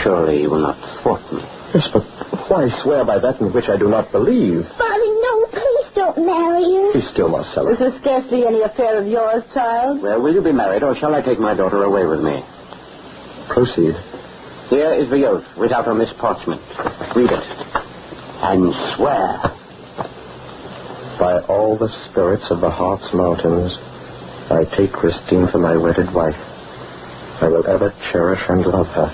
Surely 0.04 0.42
you 0.42 0.50
will 0.50 0.62
not 0.62 0.78
thwart 1.04 1.22
me. 1.32 1.42
Yes, 1.76 1.88
but 1.94 2.02
why 2.50 2.68
swear 2.82 3.06
by 3.06 3.20
that 3.20 3.40
in 3.40 3.54
which 3.54 3.70
I 3.70 3.78
do 3.78 3.88
not 3.88 4.12
believe? 4.12 4.66
Father, 4.78 5.12
no, 5.22 5.46
please 5.52 5.88
don't 5.94 6.26
marry 6.26 6.64
her. 6.74 6.94
Be 6.94 7.02
still, 7.14 7.30
Marcella. 7.30 7.76
This 7.78 7.94
is 7.94 8.02
scarcely 8.02 8.48
any 8.48 8.62
affair 8.62 8.98
of 8.98 9.06
yours, 9.06 9.44
child. 9.54 10.02
Well, 10.02 10.22
will 10.22 10.34
you 10.34 10.42
be 10.42 10.54
married, 10.54 10.82
or 10.84 10.96
shall 10.98 11.14
I 11.14 11.22
take 11.22 11.38
my 11.40 11.54
daughter 11.54 11.84
away 11.84 12.06
with 12.08 12.22
me? 12.22 12.42
Proceed. 13.54 13.94
Here 14.70 14.94
is 14.96 15.10
the 15.12 15.28
oath 15.28 15.46
without 15.58 15.88
a 15.88 15.94
Miss 15.94 16.10
Parchment. 16.20 16.62
Read 17.16 17.30
it. 17.30 17.85
And 18.42 18.74
swear. 18.96 19.40
By 21.18 21.40
all 21.48 21.78
the 21.78 21.90
spirits 22.10 22.46
of 22.50 22.60
the 22.60 22.70
Hartz 22.70 23.08
Mountains, 23.14 23.72
I 24.52 24.66
take 24.78 24.92
Christine 24.92 25.48
for 25.52 25.58
my 25.58 25.76
wedded 25.78 26.14
wife. 26.14 26.36
I 27.42 27.48
will 27.48 27.66
ever 27.68 27.94
cherish 28.12 28.42
and 28.50 28.66
love 28.66 28.88
her. 28.88 29.10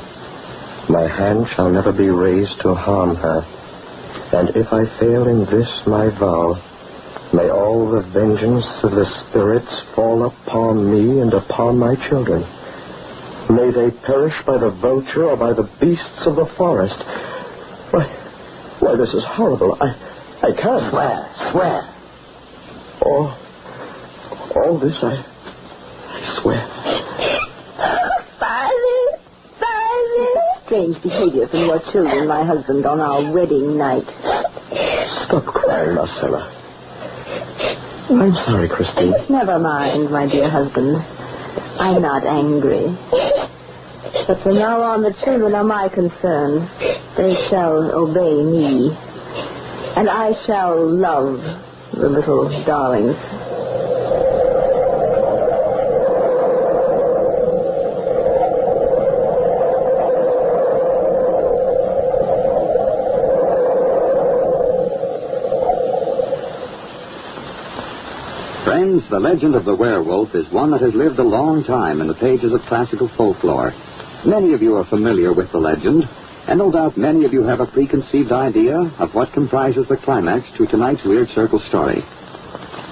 My 0.90 1.08
hand 1.08 1.46
shall 1.56 1.70
never 1.70 1.94
be 1.94 2.10
raised 2.10 2.60
to 2.64 2.74
harm 2.74 3.16
her. 3.16 3.42
And 4.34 4.50
if 4.56 4.74
I 4.74 4.86
fail 5.00 5.28
in 5.28 5.46
this 5.46 5.70
my 5.86 6.10
vow, 6.10 6.58
may 7.34 7.50
all 7.50 7.92
the 7.92 8.02
vengeance 8.12 8.66
of 8.84 8.92
the 8.92 9.06
spirits 9.30 9.72
fall 9.96 10.26
upon 10.26 10.92
me 10.92 11.22
and 11.22 11.34
upon 11.34 11.78
my 11.78 11.96
children. 12.10 12.42
May 13.50 13.72
they 13.72 13.92
perish 14.06 14.36
by 14.46 14.58
the 14.58 14.72
vulture 14.82 15.26
or 15.26 15.38
by 15.38 15.54
the 15.54 15.70
beasts 15.80 16.26
of 16.26 16.36
the 16.36 16.52
forest. 16.58 16.98
Why, 18.82 18.92
why, 18.92 18.98
this 18.98 19.14
is 19.14 19.24
horrible. 19.26 19.78
I, 19.80 19.88
I 20.42 20.52
can't. 20.62 20.90
Swear, 20.92 21.52
swear. 21.52 21.96
All, 23.06 23.38
all 24.56 24.80
this 24.80 24.98
I, 25.02 25.22
I 25.22 26.42
swear. 26.42 26.68
Father, 28.40 29.22
Father. 29.60 30.28
Strange 30.66 31.04
behavior 31.04 31.48
from 31.48 31.66
your 31.66 31.80
children, 31.92 32.28
my 32.28 32.46
husband, 32.46 32.86
on 32.86 33.00
our 33.00 33.32
wedding 33.32 33.78
night. 33.78 34.06
Stop 35.26 35.46
crying, 35.46 35.96
Marcella. 35.96 36.58
I'm 38.10 38.34
sorry, 38.46 38.68
Christine. 38.68 39.14
Never 39.30 39.60
mind, 39.60 40.12
my 40.12 40.28
dear 40.28 40.50
husband. 40.50 40.98
I'm 41.80 42.02
not 42.02 42.26
angry. 42.26 42.98
But 44.14 44.44
from 44.44 44.56
now 44.56 44.82
on, 44.82 45.04
the 45.04 45.14
children 45.24 45.56
are 45.56 45.64
my 45.64 45.88
concern. 45.88 46.70
They 47.16 47.34
shall 47.50 47.92
obey 47.96 48.44
me. 48.44 48.92
And 49.96 50.10
I 50.10 50.34
shall 50.46 50.86
love 50.86 51.40
the 51.94 52.10
little 52.10 52.50
darlings. 52.66 53.16
Friends, 68.66 69.04
the 69.10 69.20
legend 69.20 69.56
of 69.56 69.66
the 69.66 69.76
werewolf 69.76 70.36
is 70.36 70.52
one 70.52 70.72
that 70.72 70.82
has 70.82 70.94
lived 70.94 71.20
a 71.20 71.24
long 71.24 71.64
time 71.64 72.02
in 72.02 72.08
the 72.08 72.14
pages 72.14 72.54
of 72.54 72.62
classical 72.68 73.10
folklore. 73.18 73.74
Many 74.26 74.54
of 74.54 74.62
you 74.62 74.76
are 74.78 74.86
familiar 74.86 75.34
with 75.34 75.52
the 75.52 75.58
legend, 75.58 76.04
and 76.48 76.60
no 76.60 76.72
doubt 76.72 76.96
many 76.96 77.26
of 77.26 77.34
you 77.34 77.42
have 77.42 77.60
a 77.60 77.66
preconceived 77.66 78.32
idea 78.32 78.78
of 79.00 79.16
what 79.16 79.34
comprises 79.34 79.88
the 79.88 79.98
climax 79.98 80.46
to 80.58 80.68
tonight's 80.68 81.04
Weird 81.04 81.28
Circle 81.30 81.60
story. 81.70 82.04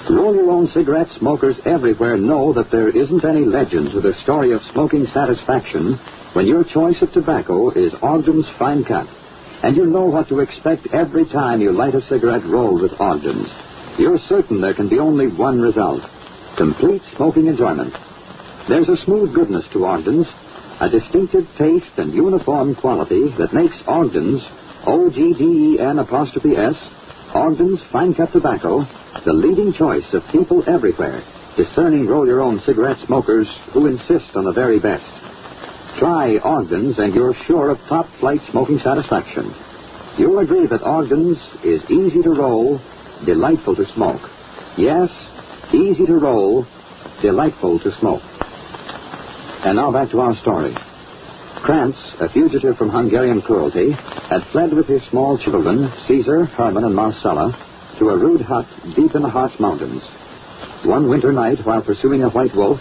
Roll 0.09 0.33
your 0.33 0.49
own 0.49 0.69
cigarette 0.73 1.09
smokers 1.19 1.55
everywhere 1.65 2.17
know 2.17 2.51
that 2.53 2.71
there 2.71 2.89
isn't 2.89 3.23
any 3.23 3.45
legend 3.45 3.91
to 3.91 4.01
the 4.01 4.15
story 4.23 4.53
of 4.53 4.61
smoking 4.73 5.05
satisfaction 5.13 5.99
when 6.33 6.47
your 6.47 6.63
choice 6.63 6.99
of 7.03 7.13
tobacco 7.13 7.69
is 7.69 7.93
Ogden's 8.01 8.47
Fine 8.57 8.85
Cut, 8.85 9.07
and 9.61 9.75
you 9.75 9.85
know 9.85 10.05
what 10.05 10.29
to 10.29 10.39
expect 10.39 10.87
every 10.93 11.25
time 11.25 11.61
you 11.61 11.71
light 11.71 11.93
a 11.93 12.01
cigarette 12.09 12.45
rolled 12.45 12.81
with 12.81 12.99
Ogden's. 12.99 13.49
You're 13.99 14.19
certain 14.27 14.61
there 14.61 14.73
can 14.73 14.89
be 14.89 14.97
only 14.97 15.27
one 15.27 15.61
result 15.61 16.01
complete 16.57 17.01
smoking 17.15 17.47
enjoyment. 17.47 17.93
There's 18.67 18.89
a 18.89 18.97
smooth 19.05 19.33
goodness 19.33 19.63
to 19.73 19.85
Ogden's, 19.85 20.27
a 20.81 20.89
distinctive 20.89 21.45
taste 21.57 21.97
and 21.97 22.13
uniform 22.13 22.75
quality 22.75 23.33
that 23.37 23.53
makes 23.53 23.75
Ogden's, 23.85 24.41
O 24.85 25.09
G 25.09 25.33
D 25.33 25.43
E 25.43 25.79
N 25.79 25.99
apostrophe 25.99 26.55
S, 26.55 26.75
Ogden's 27.33 27.81
Fine 27.91 28.13
Cut 28.13 28.31
Tobacco, 28.31 28.87
the 29.25 29.33
leading 29.33 29.73
choice 29.73 30.05
of 30.13 30.23
people 30.31 30.63
everywhere, 30.67 31.21
discerning 31.57 32.07
roll 32.07 32.25
your 32.25 32.39
own 32.39 32.61
cigarette 32.65 32.97
smokers 33.05 33.47
who 33.73 33.87
insist 33.87 34.35
on 34.35 34.45
the 34.45 34.53
very 34.53 34.79
best. 34.79 35.05
Try 35.99 36.37
Ogden's 36.37 36.97
and 36.97 37.13
you're 37.13 37.35
sure 37.45 37.71
of 37.71 37.77
top 37.89 38.07
flight 38.19 38.39
smoking 38.51 38.79
satisfaction. 38.79 39.53
You'll 40.17 40.39
agree 40.39 40.65
that 40.67 40.81
Ogden's 40.81 41.37
is 41.63 41.81
easy 41.91 42.21
to 42.23 42.29
roll, 42.29 42.79
delightful 43.25 43.75
to 43.75 43.85
smoke. 43.93 44.21
Yes, 44.77 45.09
easy 45.73 46.05
to 46.05 46.15
roll, 46.15 46.65
delightful 47.21 47.79
to 47.79 47.91
smoke. 47.99 48.23
And 49.63 49.75
now 49.75 49.91
back 49.91 50.09
to 50.11 50.21
our 50.21 50.35
story. 50.39 50.73
Krantz, 51.63 51.97
a 52.21 52.29
fugitive 52.29 52.77
from 52.77 52.89
Hungarian 52.89 53.41
cruelty, 53.41 53.91
had 53.91 54.47
fled 54.53 54.73
with 54.73 54.87
his 54.87 55.03
small 55.09 55.37
children, 55.37 55.91
Caesar, 56.07 56.45
Herman, 56.45 56.85
and 56.85 56.95
Marcella, 56.95 57.51
to 57.99 58.09
a 58.09 58.17
rude 58.17 58.41
hut 58.41 58.65
deep 58.95 59.15
in 59.15 59.21
the 59.21 59.29
Harz 59.29 59.51
Mountains. 59.59 60.01
One 60.85 61.09
winter 61.09 61.33
night, 61.33 61.59
while 61.65 61.83
pursuing 61.83 62.23
a 62.23 62.29
white 62.29 62.55
wolf, 62.55 62.79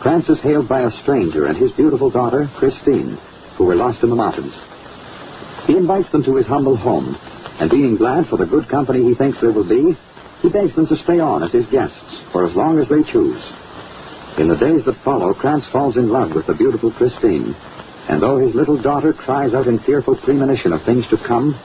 Krantz 0.00 0.28
is 0.28 0.40
hailed 0.40 0.68
by 0.68 0.82
a 0.82 1.02
stranger 1.02 1.46
and 1.46 1.56
his 1.56 1.70
beautiful 1.72 2.10
daughter, 2.10 2.50
Christine, 2.56 3.16
who 3.56 3.64
were 3.64 3.76
lost 3.76 4.02
in 4.02 4.10
the 4.10 4.16
mountains. 4.16 4.52
He 5.66 5.76
invites 5.76 6.10
them 6.10 6.24
to 6.24 6.34
his 6.34 6.46
humble 6.46 6.76
home, 6.76 7.16
and 7.60 7.70
being 7.70 7.96
glad 7.96 8.26
for 8.26 8.36
the 8.36 8.46
good 8.46 8.68
company 8.68 9.04
he 9.04 9.14
thinks 9.14 9.38
there 9.40 9.52
will 9.52 9.68
be, 9.68 9.96
he 10.42 10.48
begs 10.48 10.74
them 10.74 10.88
to 10.88 10.96
stay 11.04 11.20
on 11.20 11.44
as 11.44 11.52
his 11.52 11.66
guests 11.66 11.96
for 12.32 12.48
as 12.48 12.56
long 12.56 12.80
as 12.80 12.88
they 12.88 13.02
choose. 13.10 13.40
In 14.38 14.48
the 14.48 14.56
days 14.56 14.84
that 14.84 15.02
follow, 15.02 15.32
Krantz 15.32 15.66
falls 15.72 15.96
in 15.96 16.10
love 16.10 16.34
with 16.34 16.46
the 16.46 16.52
beautiful 16.52 16.92
Christine, 16.92 17.56
and 18.06 18.20
though 18.20 18.36
his 18.36 18.54
little 18.54 18.76
daughter 18.76 19.14
cries 19.14 19.54
out 19.54 19.66
in 19.66 19.78
fearful 19.78 20.14
premonition 20.14 20.74
of 20.74 20.82
things 20.82 21.08
to 21.08 21.16
come, 21.16 21.58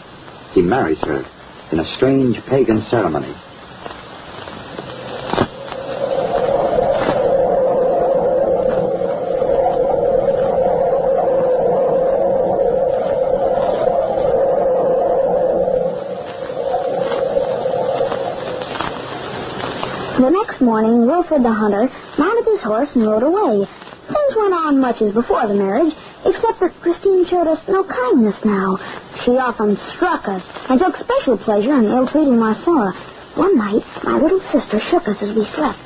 he 0.53 0.61
marries 0.61 0.99
her 0.99 1.25
in 1.73 1.79
a 1.81 1.95
strange 1.97 2.37
pagan 2.47 2.81
ceremony. 2.89 3.35
The 20.21 20.29
next 20.29 20.61
morning, 20.61 21.05
Wilfred 21.05 21.43
the 21.43 21.51
hunter 21.51 21.89
his 22.61 22.67
horse 22.67 22.89
and 22.93 23.07
rode 23.07 23.23
away. 23.23 23.65
Things 24.05 24.33
went 24.37 24.53
on 24.53 24.79
much 24.79 25.01
as 25.01 25.13
before 25.13 25.47
the 25.47 25.57
marriage, 25.57 25.93
except 26.25 26.61
that 26.61 26.77
Christine 26.81 27.25
showed 27.25 27.47
us 27.49 27.57
no 27.67 27.83
kindness 27.83 28.37
now. 28.45 28.77
She 29.25 29.37
often 29.37 29.77
struck 29.95 30.27
us 30.29 30.43
and 30.69 30.77
took 30.77 30.93
special 31.01 31.37
pleasure 31.41 31.73
in 31.73 31.89
ill-treating 31.89 32.37
Marcella. 32.37 32.93
One 33.35 33.57
night, 33.57 33.81
my 34.03 34.19
little 34.19 34.43
sister 34.53 34.77
shook 34.91 35.07
us 35.07 35.17
as 35.21 35.33
we 35.33 35.47
slept. 35.57 35.79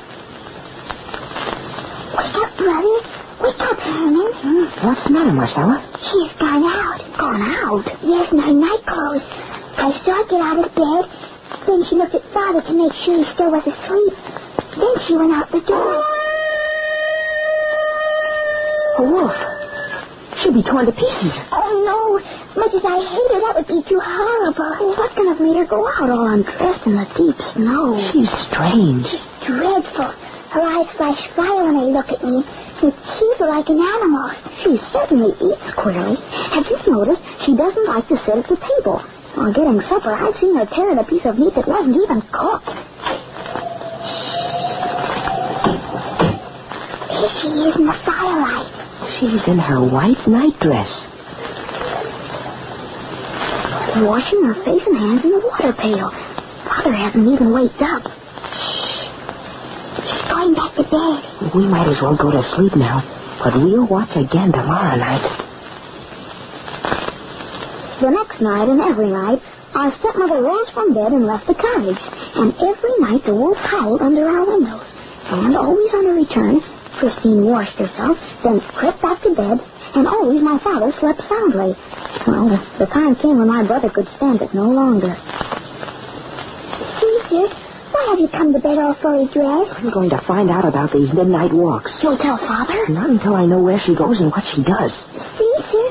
Wake 2.12 2.36
up, 2.36 2.50
brother. 2.60 2.96
Wake 3.40 3.62
up, 3.62 3.78
Herman. 3.78 4.30
Hmm, 4.42 4.66
what's 4.84 5.04
the 5.04 5.12
matter, 5.12 5.32
Marcella? 5.32 5.80
She's 6.12 6.32
gone 6.36 6.64
out. 6.66 7.00
Gone 7.16 7.40
out? 7.40 7.86
Yes, 8.02 8.32
in 8.32 8.40
her 8.40 8.52
night 8.52 8.82
clothes. 8.84 9.24
I 9.78 9.92
saw 10.04 10.20
her 10.20 10.26
get 10.28 10.40
out 10.40 10.58
of 10.60 10.68
bed. 10.74 11.04
Then 11.68 11.84
she 11.88 11.94
looked 11.96 12.16
at 12.16 12.24
Father 12.34 12.60
to 12.60 12.72
make 12.74 12.92
sure 13.04 13.16
he 13.16 13.24
still 13.32 13.52
was 13.52 13.64
asleep. 13.64 14.12
Then 14.76 14.94
she 15.06 15.16
went 15.16 15.32
out 15.32 15.52
the 15.52 15.60
door. 15.60 16.15
A 18.98 19.02
wolf. 19.02 19.36
She'll 20.40 20.52
be 20.56 20.62
torn 20.64 20.86
to 20.86 20.92
pieces. 20.92 21.32
Oh, 21.52 21.70
no. 21.84 22.16
Much 22.56 22.72
as 22.72 22.84
I 22.84 22.96
hate 22.96 23.30
her, 23.32 23.40
that 23.44 23.54
would 23.56 23.68
be 23.68 23.84
too 23.88 24.00
horrible. 24.00 24.96
What 24.96 25.12
can 25.12 25.28
have 25.28 25.40
made 25.40 25.56
her 25.56 25.66
go 25.68 25.84
out 25.84 26.08
all 26.08 26.28
undressed 26.32 26.86
in 26.86 26.96
the 26.96 27.04
deep 27.16 27.36
snow? 27.52 27.96
She's 28.12 28.32
strange. 28.48 29.04
She's 29.04 29.24
Dreadful. 29.44 30.12
Her 30.52 30.64
eyes 30.64 30.88
flash 30.96 31.20
fire 31.36 31.64
when 31.68 31.76
they 31.76 31.92
look 31.92 32.08
at 32.08 32.24
me. 32.24 32.40
Her 32.80 32.88
teeth 32.92 33.40
are 33.40 33.52
like 33.52 33.68
an 33.68 33.80
animal's. 33.80 34.36
She 34.64 34.76
certainly 34.92 35.32
eats 35.44 35.68
queerly. 35.76 36.16
Have 36.56 36.64
you 36.64 36.78
noticed 36.88 37.20
she 37.44 37.56
doesn't 37.56 37.86
like 37.88 38.08
to 38.08 38.16
sit 38.24 38.36
at 38.40 38.48
the 38.48 38.56
table? 38.56 39.04
While 39.36 39.52
getting 39.52 39.80
supper, 39.88 40.12
I've 40.12 40.36
seen 40.40 40.56
her 40.56 40.64
tearing 40.72 40.96
a 40.96 41.04
piece 41.04 41.24
of 41.24 41.36
meat 41.38 41.52
that 41.56 41.68
wasn't 41.68 41.96
even 42.00 42.24
cooked. 42.32 42.72
Here 47.12 47.32
she 47.40 47.48
is 47.68 47.76
in 47.76 47.84
the 47.84 47.96
firelight. 48.04 48.75
She's 49.18 49.40
in 49.48 49.58
her 49.58 49.80
white 49.80 50.20
nightdress. 50.28 50.92
Washing 54.04 54.44
her 54.44 54.54
face 54.60 54.84
and 54.84 54.96
hands 54.96 55.24
in 55.24 55.32
the 55.32 55.40
water 55.40 55.72
pail. 55.72 56.12
Father 56.68 56.92
hasn't 56.92 57.24
even 57.26 57.50
waked 57.52 57.80
up. 57.80 58.04
She's 60.04 60.24
going 60.28 60.52
back 60.52 60.76
to 60.76 60.84
bed. 60.84 61.54
We 61.56 61.64
might 61.64 61.88
as 61.88 61.96
well 62.02 62.16
go 62.16 62.30
to 62.30 62.42
sleep 62.56 62.76
now, 62.76 63.00
but 63.42 63.56
we'll 63.56 63.88
watch 63.88 64.12
again 64.12 64.52
tomorrow 64.52 64.96
night. 65.00 65.24
The 68.02 68.10
next 68.10 68.42
night 68.42 68.68
and 68.68 68.80
every 68.82 69.08
night, 69.08 69.40
our 69.72 69.90
stepmother 69.96 70.42
rose 70.42 70.68
from 70.74 70.92
bed 70.92 71.12
and 71.16 71.24
left 71.24 71.46
the 71.46 71.54
cottage. 71.54 71.96
And 72.36 72.52
every 72.60 72.92
night 73.00 73.24
the 73.24 73.34
wolf 73.34 73.56
howled 73.56 74.02
under 74.02 74.28
our 74.28 74.44
windows. 74.44 74.84
And 75.32 75.56
always 75.56 75.88
on 75.94 76.04
her 76.04 76.12
return, 76.12 76.60
Christine 76.98 77.44
washed 77.44 77.76
herself, 77.76 78.16
then 78.42 78.60
crept 78.72 79.02
back 79.02 79.20
to 79.22 79.34
bed, 79.34 79.60
and 79.94 80.08
always 80.08 80.40
my 80.42 80.58
father 80.64 80.92
slept 80.98 81.20
soundly. 81.28 81.76
Well, 82.26 82.48
the, 82.48 82.58
the 82.80 82.88
time 82.88 83.14
came 83.16 83.38
when 83.38 83.48
my 83.48 83.66
brother 83.66 83.90
could 83.92 84.08
stand 84.16 84.40
it 84.40 84.54
no 84.54 84.68
longer. 84.72 85.12
Caesar, 86.96 87.46
why 87.92 88.02
have 88.10 88.18
you 88.20 88.28
come 88.32 88.52
to 88.52 88.60
bed 88.60 88.78
all 88.80 88.96
fully 89.00 89.28
dressed? 89.28 89.76
I'm 89.76 89.92
going 89.92 90.10
to 90.10 90.20
find 90.26 90.50
out 90.50 90.64
about 90.64 90.92
these 90.92 91.12
midnight 91.12 91.52
walks. 91.52 91.92
You'll 92.02 92.18
tell 92.18 92.38
Father? 92.38 92.88
Not 92.88 93.10
until 93.10 93.34
I 93.36 93.44
know 93.44 93.60
where 93.60 93.78
she 93.84 93.94
goes 93.94 94.20
and 94.20 94.32
what 94.32 94.44
she 94.56 94.64
does. 94.64 94.92
Caesar, 95.36 95.86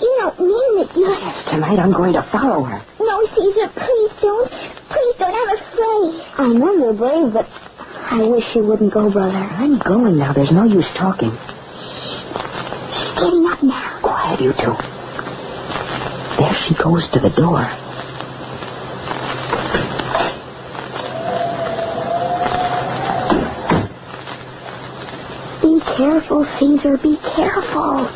you 0.00 0.10
don't 0.22 0.38
mean 0.38 0.70
that 0.78 0.90
you're... 0.94 1.18
Yes, 1.18 1.34
tonight 1.50 1.78
I'm 1.82 1.92
going 1.92 2.14
to 2.14 2.22
follow 2.30 2.62
her. 2.62 2.78
No, 3.02 3.16
Caesar, 3.34 3.68
please 3.74 4.12
don't. 4.22 4.50
Please 4.90 5.14
don't. 5.18 5.34
I'm 5.34 5.50
afraid. 5.58 6.10
I 6.38 6.46
know 6.46 6.72
you're 6.78 6.94
brave, 6.94 7.32
but 7.34 7.46
I 8.06 8.22
wish 8.22 8.44
you 8.54 8.64
wouldn't 8.64 8.92
go, 8.92 9.10
brother. 9.10 9.32
I'm 9.32 9.78
going 9.78 10.18
now. 10.18 10.32
There's 10.32 10.52
no 10.52 10.64
use 10.64 10.86
talking. 10.96 11.30
She's 12.92 13.14
getting 13.18 13.46
up 13.46 13.62
now. 13.62 13.98
Quiet, 14.02 14.40
you 14.40 14.52
two. 14.52 14.76
There 16.38 16.54
she 16.68 16.74
goes 16.74 17.08
to 17.12 17.20
the 17.20 17.30
door. 17.34 17.64
Be 25.62 25.80
careful, 25.96 26.44
Caesar. 26.58 26.96
Be 26.98 27.16
careful. 27.34 28.10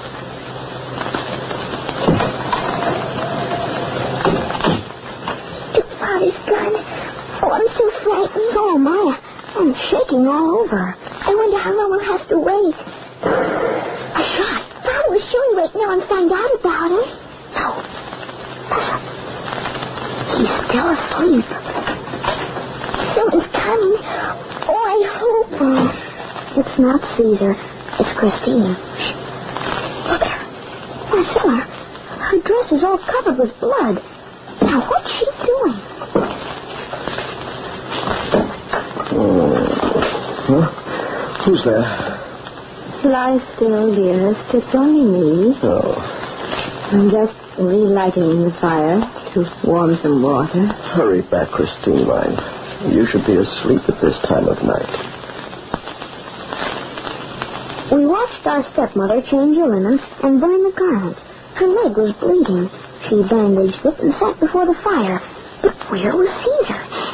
Took 5.75 5.89
Father's 5.99 6.39
gun. 6.47 6.73
Oh, 7.41 7.51
I'm 7.53 7.69
so 7.77 7.91
frightened. 8.05 8.53
So 8.53 8.75
am 8.75 8.87
I. 8.89 9.28
I'm 9.59 9.75
shaking 9.91 10.23
all 10.23 10.63
over. 10.63 10.95
I 10.95 11.35
wonder 11.35 11.59
how 11.59 11.75
long 11.75 11.91
we'll 11.91 12.07
have 12.07 12.29
to 12.31 12.39
wait. 12.39 12.79
A 12.79 14.23
shot. 14.39 14.63
Father 14.87 15.11
was 15.11 15.23
sure 15.35 15.45
he 15.51 15.55
wait 15.59 15.75
now 15.75 15.99
and 15.99 16.03
find 16.07 16.31
out 16.31 16.53
about 16.55 16.95
it. 16.95 17.11
No. 17.59 17.83
He's 20.39 20.55
still 20.63 20.89
asleep. 20.95 21.49
Someone's 23.19 23.51
coming. 23.51 23.99
Oh, 24.71 24.79
I 24.79 24.99
hope. 25.19 25.51
Oh, 25.59 25.91
it's 26.55 26.79
not 26.79 27.03
Caesar. 27.19 27.59
It's 27.99 28.15
Christine. 28.15 28.79
Shh. 28.79 29.11
Look 30.07 30.23
at 30.23 30.39
her. 30.39 30.47
Marcella, 31.11 31.67
her 32.31 32.39
dress 32.47 32.79
is 32.79 32.87
all 32.87 33.03
covered 33.11 33.43
with 33.43 33.51
blood. 33.59 33.99
Now, 34.63 34.87
what's 34.87 35.11
she 35.19 35.27
doing? 35.43 35.83
Huh? 39.29 41.45
Who's 41.45 41.63
there? 41.65 41.85
Lie 43.05 43.39
still, 43.55 43.95
dearest. 43.95 44.55
It's 44.55 44.75
only 44.75 45.05
me. 45.05 45.55
Oh, 45.63 45.95
I'm 46.93 47.11
just 47.11 47.37
relighting 47.59 48.43
the 48.45 48.51
fire 48.61 49.01
to 49.35 49.45
warm 49.65 49.99
some 50.03 50.23
water. 50.23 50.67
hurry 50.97 51.23
back, 51.31 51.51
Christine, 51.51 52.07
mine. 52.09 52.37
You 52.91 53.07
should 53.07 53.27
be 53.27 53.37
asleep 53.37 53.83
at 53.89 54.01
this 54.01 54.19
time 54.27 54.49
of 54.49 54.63
night. 54.65 54.89
We 57.93 58.05
watched 58.05 58.47
our 58.47 58.63
stepmother 58.73 59.21
change 59.31 59.57
her 59.57 59.67
linen 59.69 59.99
and 60.23 60.41
burn 60.41 60.63
the 60.65 60.73
garments. 60.77 61.21
Her 61.57 61.69
leg 61.69 61.97
was 61.97 62.13
bleeding. 62.21 62.69
She 63.09 63.23
bandaged 63.29 63.81
it 63.85 63.99
and 64.01 64.13
sat 64.21 64.39
before 64.41 64.67
the 64.67 64.75
fire. 64.85 65.21
But 65.63 65.75
where 65.91 66.13
was 66.13 66.29
Caesar? 66.45 66.68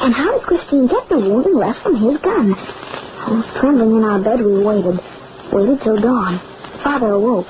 And 0.05 0.13
how 0.13 0.37
did 0.37 0.45
Christine 0.45 0.85
get 0.87 1.09
the 1.09 1.17
wound 1.17 1.45
and 1.49 1.57
rest 1.57 1.81
from 1.81 1.97
his 1.97 2.17
gun? 2.21 2.53
Oh, 3.25 3.41
trembling 3.59 3.97
in 3.97 4.03
our 4.05 4.21
bed, 4.21 4.37
we 4.45 4.61
waited. 4.63 5.01
Waited 5.51 5.81
till 5.81 5.97
dawn. 5.99 6.37
Father 6.85 7.17
awoke. 7.17 7.49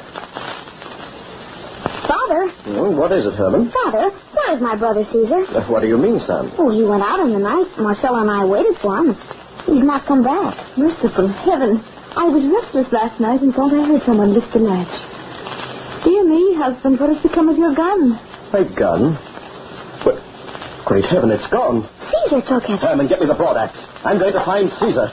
Father? 2.07 2.47
Oh, 2.79 2.91
what 2.95 3.11
is 3.11 3.25
it, 3.25 3.33
Herman? 3.35 3.71
Father, 3.83 4.07
where's 4.33 4.61
my 4.61 4.75
brother 4.77 5.03
Caesar? 5.03 5.43
Uh, 5.51 5.67
What 5.67 5.81
do 5.81 5.87
you 5.87 5.97
mean, 5.97 6.19
son? 6.23 6.53
Oh, 6.57 6.71
he 6.71 6.83
went 6.83 7.03
out 7.03 7.19
in 7.19 7.33
the 7.33 7.39
night. 7.43 7.67
Marcella 7.77 8.21
and 8.21 8.31
I 8.31 8.45
waited 8.45 8.77
for 8.81 8.97
him. 9.03 9.13
He's 9.67 9.83
not 9.83 10.05
come 10.07 10.23
back. 10.23 10.55
Merciful 10.77 11.27
heaven. 11.27 11.83
I 12.15 12.23
was 12.29 12.39
restless 12.47 12.87
last 12.93 13.19
night 13.19 13.41
and 13.41 13.53
thought 13.53 13.73
I 13.73 13.83
heard 13.83 14.01
someone 14.05 14.33
lift 14.33 14.53
the 14.53 14.59
latch. 14.59 14.95
Dear 16.05 16.23
me, 16.23 16.55
husband, 16.55 16.99
what 17.01 17.09
has 17.11 17.21
become 17.21 17.49
of 17.49 17.57
your 17.57 17.75
gun? 17.75 18.15
My 18.53 18.63
gun? 18.63 19.17
Great 20.85 21.05
heaven, 21.05 21.31
it's 21.31 21.47
gone. 21.51 21.89
Caesar 22.11 22.41
took 22.47 22.63
it. 22.69 22.79
Come 22.79 22.99
and 22.99 23.09
get 23.09 23.19
me 23.19 23.25
the 23.25 23.33
broad 23.33 23.57
axe. 23.57 23.77
I'm 24.05 24.19
going 24.19 24.33
to 24.33 24.45
find 24.45 24.69
Caesar. 24.79 25.09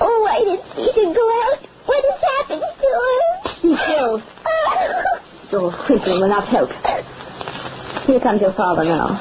Oh, 0.00 0.18
why 0.22 0.38
did 0.44 0.60
Caesar 0.76 1.12
go 1.14 1.26
out? 1.42 1.58
What 1.86 2.04
has 2.06 2.20
happened 2.38 2.62
to 2.62 2.88
him? 3.02 3.22
He's 3.62 3.78
killed. 3.86 4.22
Oh. 4.46 4.50
Oh, 4.74 5.18
You're 5.50 5.70
whimpering 5.88 6.20
without 6.22 6.46
help. 6.48 6.70
Here 8.06 8.20
comes 8.20 8.40
your 8.40 8.52
father 8.54 8.84
now. 8.84 9.18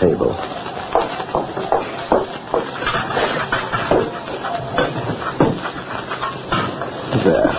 Table. 0.00 0.32
There. 7.24 7.52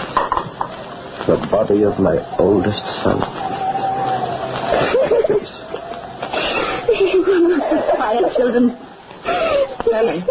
The 1.28 1.38
body 1.52 1.84
of 1.84 2.00
my 2.00 2.18
oldest 2.40 2.82
son. 3.04 3.22
Quiet, 7.96 8.36
children. 8.36 8.76
Herman, 9.92 10.22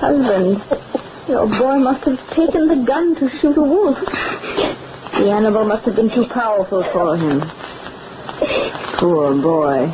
Husband, 0.00 0.60
your 1.28 1.46
boy 1.46 1.78
must 1.78 2.04
have 2.04 2.18
taken 2.36 2.68
the 2.68 2.84
gun 2.86 3.14
to 3.14 3.28
shoot 3.40 3.56
a 3.56 3.62
wolf. 3.62 3.96
The 5.22 5.30
animal 5.30 5.62
must 5.62 5.86
have 5.86 5.94
been 5.94 6.10
too 6.10 6.26
powerful 6.34 6.82
for 6.90 7.14
him. 7.16 7.38
Poor 8.98 9.30
boy. 9.38 9.86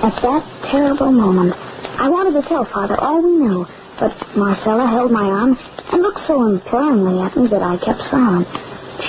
At 0.00 0.16
that 0.24 0.42
terrible 0.72 1.12
moment, 1.12 1.52
I 1.52 2.08
wanted 2.08 2.40
to 2.40 2.48
tell 2.48 2.64
Father 2.64 2.96
all 2.98 3.20
we 3.20 3.36
knew, 3.36 3.66
but 4.00 4.16
Marcella 4.34 4.88
held 4.88 5.12
my 5.12 5.28
arm 5.28 5.58
and 5.92 6.00
looked 6.00 6.24
so 6.26 6.48
imploringly 6.48 7.20
at 7.20 7.36
me 7.36 7.46
that 7.48 7.60
I 7.60 7.76
kept 7.76 8.00
silent. 8.08 8.48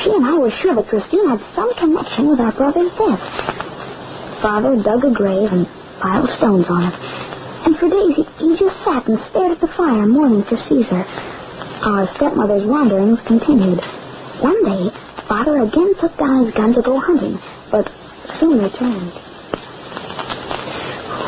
She 0.03 0.11
and 0.11 0.27
I 0.27 0.35
were 0.35 0.51
sure 0.59 0.75
that 0.75 0.89
Christine 0.91 1.29
had 1.29 1.39
some 1.55 1.71
connection 1.79 2.27
with 2.27 2.41
our 2.41 2.51
brother's 2.51 2.91
death. 2.99 3.23
Father 4.43 4.75
dug 4.75 5.07
a 5.07 5.13
grave 5.15 5.47
and 5.55 5.63
piled 6.03 6.27
stones 6.35 6.67
on 6.67 6.91
it, 6.91 6.95
and 7.63 7.79
for 7.79 7.87
days 7.87 8.19
he, 8.19 8.27
he 8.43 8.59
just 8.59 8.75
sat 8.83 9.07
and 9.07 9.15
stared 9.31 9.55
at 9.55 9.61
the 9.63 9.71
fire, 9.79 10.03
mourning 10.05 10.43
for 10.43 10.59
Caesar. 10.67 11.07
Our 11.81 12.07
stepmother's 12.15 12.67
wanderings 12.67 13.19
continued. 13.25 13.79
One 14.43 14.59
day, 14.65 14.91
Father 15.27 15.63
again 15.63 15.93
took 15.99 16.15
down 16.17 16.43
his 16.43 16.53
gun 16.53 16.73
to 16.73 16.81
go 16.81 16.99
hunting, 16.99 17.39
but 17.71 17.87
soon 18.39 18.59
returned. 18.59 19.13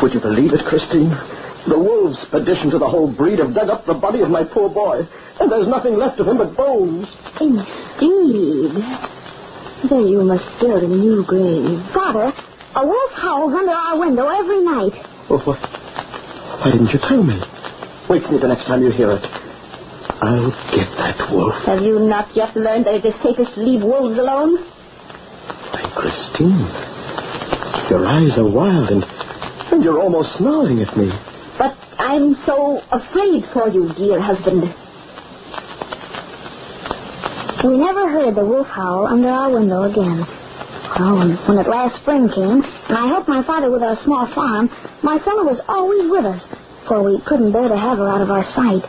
Would 0.01 0.13
you 0.13 0.19
believe 0.19 0.51
it, 0.51 0.65
Christine? 0.65 1.15
The 1.69 1.77
wolves, 1.79 2.17
addition 2.33 2.69
to 2.71 2.79
the 2.79 2.87
whole 2.89 3.07
breed, 3.07 3.39
have 3.39 3.53
dug 3.53 3.69
up 3.69 3.85
the 3.85 3.93
body 3.93 4.21
of 4.21 4.29
my 4.29 4.43
poor 4.43 4.67
boy, 4.67 5.07
and 5.39 5.51
there's 5.51 5.67
nothing 5.67 5.95
left 5.95 6.19
of 6.19 6.27
him 6.27 6.37
but 6.37 6.55
bones. 6.57 7.07
Indeed. 7.39 8.75
Then 9.87 10.07
you 10.07 10.21
must 10.23 10.43
build 10.59 10.83
a 10.83 10.87
new 10.87 11.23
grave. 11.25 11.79
Father, 11.93 12.33
a 12.75 12.85
wolf 12.85 13.11
howls 13.15 13.53
under 13.53 13.71
our 13.71 13.99
window 13.99 14.27
every 14.27 14.63
night. 14.63 14.93
Oh, 15.29 15.39
what? 15.45 15.59
Why 16.59 16.71
didn't 16.71 16.91
you 16.91 16.99
tell 17.07 17.23
me? 17.23 17.39
Wait 18.09 18.23
for 18.23 18.31
me 18.33 18.39
the 18.39 18.47
next 18.47 18.65
time 18.65 18.83
you 18.83 18.91
hear 18.91 19.11
it. 19.11 19.50
I'll 20.21 20.51
get 20.69 20.85
that 21.01 21.33
wolf. 21.33 21.55
Have 21.65 21.81
you 21.81 21.97
not 21.99 22.35
yet 22.35 22.55
learned 22.55 22.85
that 22.85 22.93
it 22.95 23.05
is 23.05 23.15
safest 23.23 23.55
to 23.55 23.61
leave 23.61 23.81
wolves 23.81 24.17
alone? 24.19 24.57
Why, 24.57 25.81
Christine, 25.97 26.61
your 27.89 28.05
eyes 28.05 28.37
are 28.37 28.47
wild 28.47 28.89
and, 28.89 29.03
and 29.03 29.83
you're 29.83 29.99
almost 29.99 30.37
snarling 30.37 30.79
at 30.81 30.95
me. 30.95 31.09
But 31.57 31.73
I'm 31.97 32.35
so 32.45 32.81
afraid 32.91 33.45
for 33.51 33.69
you, 33.69 33.91
dear 33.97 34.21
husband. 34.21 34.61
We 37.63 37.77
never 37.77 38.09
heard 38.09 38.35
the 38.35 38.45
wolf 38.45 38.67
howl 38.67 39.07
under 39.07 39.29
our 39.29 39.51
window 39.51 39.83
again. 39.83 40.25
Well, 40.99 41.17
when, 41.17 41.37
when 41.47 41.57
at 41.57 41.69
last 41.69 42.01
spring 42.01 42.29
came, 42.29 42.61
and 42.61 42.97
I 42.97 43.07
helped 43.07 43.27
my 43.29 43.45
father 43.45 43.71
with 43.71 43.81
our 43.81 43.97
small 44.03 44.29
farm, 44.33 44.69
Marcella 45.03 45.45
was 45.45 45.61
always 45.67 46.09
with 46.09 46.25
us, 46.25 46.41
for 46.87 47.01
we 47.01 47.21
couldn't 47.25 47.53
bear 47.53 47.69
to 47.69 47.77
have 47.77 47.97
her 47.97 48.07
out 48.09 48.21
of 48.21 48.29
our 48.29 48.43
sight. 48.53 48.81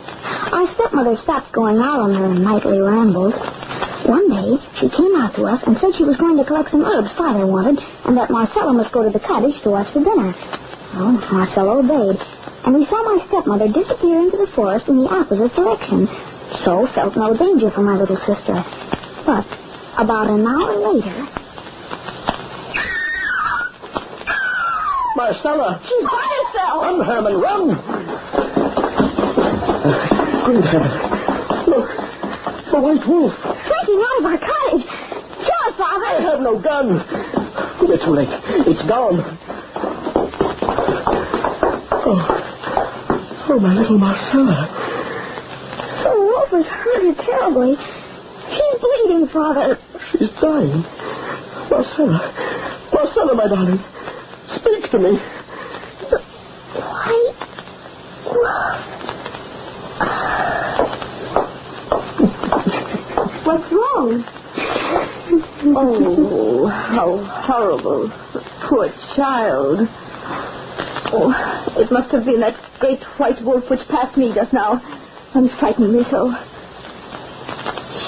Our 0.53 0.69
stepmother 0.75 1.17
stopped 1.17 1.51
going 1.51 1.81
out 1.81 1.97
on 1.97 2.13
her 2.13 2.29
nightly 2.29 2.77
rambles. 2.77 3.33
One 4.05 4.29
day, 4.29 4.61
she 4.77 4.85
came 4.85 5.17
out 5.17 5.33
to 5.33 5.49
us 5.49 5.57
and 5.65 5.73
said 5.81 5.97
she 5.97 6.05
was 6.05 6.15
going 6.21 6.37
to 6.37 6.45
collect 6.45 6.69
some 6.69 6.85
herbs 6.85 7.09
father 7.17 7.49
wanted, 7.49 7.81
and 8.05 8.13
that 8.21 8.29
Marcella 8.29 8.71
must 8.71 8.93
go 8.93 9.01
to 9.01 9.09
the 9.09 9.19
cottage 9.25 9.57
to 9.63 9.73
watch 9.73 9.89
the 9.97 10.05
dinner. 10.05 10.29
Well, 10.93 11.17
Marcella 11.33 11.81
obeyed, 11.81 12.21
and 12.69 12.75
we 12.77 12.85
saw 12.85 13.01
my 13.01 13.17
stepmother 13.25 13.65
disappear 13.65 14.21
into 14.21 14.37
the 14.37 14.45
forest 14.53 14.85
in 14.85 15.01
the 15.01 15.09
opposite 15.09 15.57
direction, 15.57 16.05
so 16.61 16.85
felt 16.93 17.17
no 17.17 17.33
danger 17.33 17.73
for 17.73 17.81
my 17.81 17.97
little 17.97 18.21
sister. 18.21 18.53
But 19.25 19.49
about 19.97 20.29
an 20.29 20.45
hour 20.45 20.77
later, 20.93 21.17
Marcella! 25.17 25.81
she's 25.81 26.05
by 26.05 26.29
herself. 26.29 26.85
Run, 26.85 27.01
Herman, 27.01 27.41
run! 27.41 27.73
Great 30.43 30.63
heaven. 30.65 30.91
Look, 31.71 31.87
the 32.67 32.79
white 32.81 33.07
wolf. 33.07 33.31
Breaking 33.39 34.03
out 34.03 34.19
of 34.19 34.25
our 34.25 34.39
cottage. 34.43 34.83
Kill 35.39 35.63
it, 35.67 35.79
I 35.79 36.19
have 36.19 36.41
no 36.41 36.59
gun. 36.59 36.99
We're 37.79 37.97
too 37.97 38.11
late. 38.11 38.27
It's 38.67 38.85
gone. 38.85 39.23
Oh, 42.05 42.19
oh, 43.49 43.59
my 43.59 43.73
little 43.73 43.97
Marcella. 43.97 44.67
The 46.03 46.11
wolf 46.19 46.49
has 46.49 46.65
hurt 46.65 47.03
her 47.03 47.15
terribly. 47.23 47.75
She's 48.51 48.81
bleeding, 48.81 49.27
Father. 49.31 49.79
She's 50.11 50.29
dying. 50.41 50.83
Marcella. 51.71 52.19
Marcella, 52.91 53.33
my 53.33 53.47
darling. 53.47 53.79
Speak 54.59 54.91
to 54.91 54.99
me. 54.99 55.19
White 56.75 57.53
What's 63.45 63.71
Oh, 65.75 66.67
how 66.67 67.17
horrible. 67.47 68.09
Poor 68.67 68.89
child. 69.15 69.87
Oh, 71.15 71.31
it 71.77 71.89
must 71.89 72.11
have 72.11 72.25
been 72.25 72.41
that 72.41 72.59
great 72.79 73.01
white 73.17 73.41
wolf 73.43 73.69
which 73.69 73.87
passed 73.87 74.17
me 74.17 74.33
just 74.35 74.51
now 74.51 74.81
and 75.33 75.49
frightened 75.51 75.93
me 75.93 76.03
so. 76.11 76.33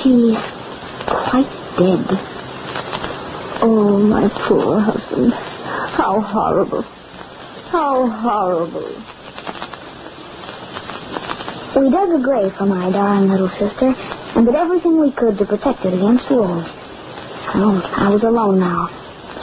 She's 0.04 0.36
quite 1.08 1.48
dead. 1.80 2.06
Oh, 3.62 3.98
my 4.00 4.28
poor 4.50 4.82
husband. 4.82 5.34
How 5.34 6.20
horrible. 6.20 6.82
How 7.72 8.10
horrible. 8.10 8.92
We 11.80 11.90
dug 11.90 12.10
a 12.10 12.20
grave 12.22 12.54
for 12.58 12.66
my 12.66 12.92
darling 12.92 13.30
little 13.30 13.50
sister 13.50 13.96
and 14.36 14.46
did 14.46 14.56
everything 14.56 15.00
we 15.00 15.12
could 15.16 15.38
to 15.40 15.46
protect 15.46 15.88
it 15.88 15.96
against 15.96 16.30
wolves. 16.30 16.68
Oh, 17.56 17.80
I 17.80 18.12
was 18.12 18.24
alone 18.24 18.60
now. 18.60 18.92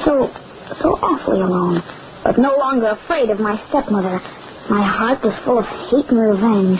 So, 0.04 0.28
so 0.76 1.00
awfully 1.00 1.40
alone. 1.40 1.80
But 2.24 2.36
no 2.36 2.56
longer 2.60 2.92
afraid 2.92 3.30
of 3.30 3.40
my 3.40 3.56
stepmother. 3.68 4.20
My 4.68 4.84
heart 4.84 5.24
was 5.24 5.34
full 5.44 5.58
of 5.58 5.66
hate 5.88 6.06
and 6.12 6.20
revenge. 6.20 6.78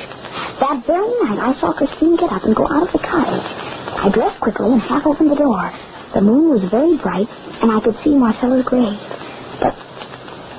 That 0.61 0.85
very 0.87 1.09
night, 1.25 1.41
I 1.41 1.57
saw 1.59 1.73
Christine 1.73 2.17
get 2.17 2.31
up 2.31 2.45
and 2.45 2.55
go 2.55 2.69
out 2.69 2.87
of 2.87 2.93
the 2.93 3.03
cottage. 3.03 3.49
I 3.97 4.13
dressed 4.13 4.39
quickly 4.45 4.71
and 4.71 4.81
half 4.81 5.09
opened 5.09 5.33
the 5.33 5.41
door. 5.41 5.73
The 6.15 6.21
moon 6.21 6.53
was 6.53 6.69
very 6.69 7.01
bright, 7.01 7.27
and 7.65 7.73
I 7.73 7.81
could 7.81 7.97
see 8.05 8.13
Marcella's 8.13 8.69
grave. 8.69 9.01
But 9.57 9.73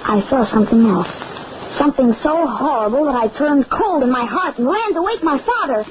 I 0.10 0.26
saw 0.28 0.42
something 0.50 0.82
else. 0.89 1.08
Something 1.78 2.13
so 2.26 2.50
horrible 2.50 3.06
that 3.06 3.16
I 3.16 3.30
turned 3.38 3.70
cold 3.70 4.02
in 4.02 4.12
my 4.12 4.26
heart 4.26 4.58
and 4.58 4.66
ran 4.66 4.94
to 4.94 5.02
wake 5.02 5.24
my 5.24 5.38
father. 5.38 5.86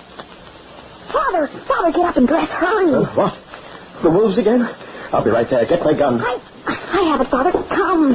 Father, 1.12 1.48
Father, 1.68 1.92
get 1.92 2.04
up 2.06 2.16
and 2.16 2.26
dress. 2.26 2.48
Hurry. 2.50 2.94
Uh, 2.94 3.14
what? 3.14 3.34
The 4.02 4.10
wolves 4.10 4.38
again? 4.38 4.62
I'll 5.12 5.24
be 5.24 5.30
right 5.30 5.46
there. 5.50 5.66
Get 5.66 5.84
my 5.84 5.92
gun. 5.96 6.20
I, 6.20 6.38
I 6.66 7.02
have 7.12 7.20
it, 7.20 7.30
Father. 7.30 7.52
Come. 7.52 8.14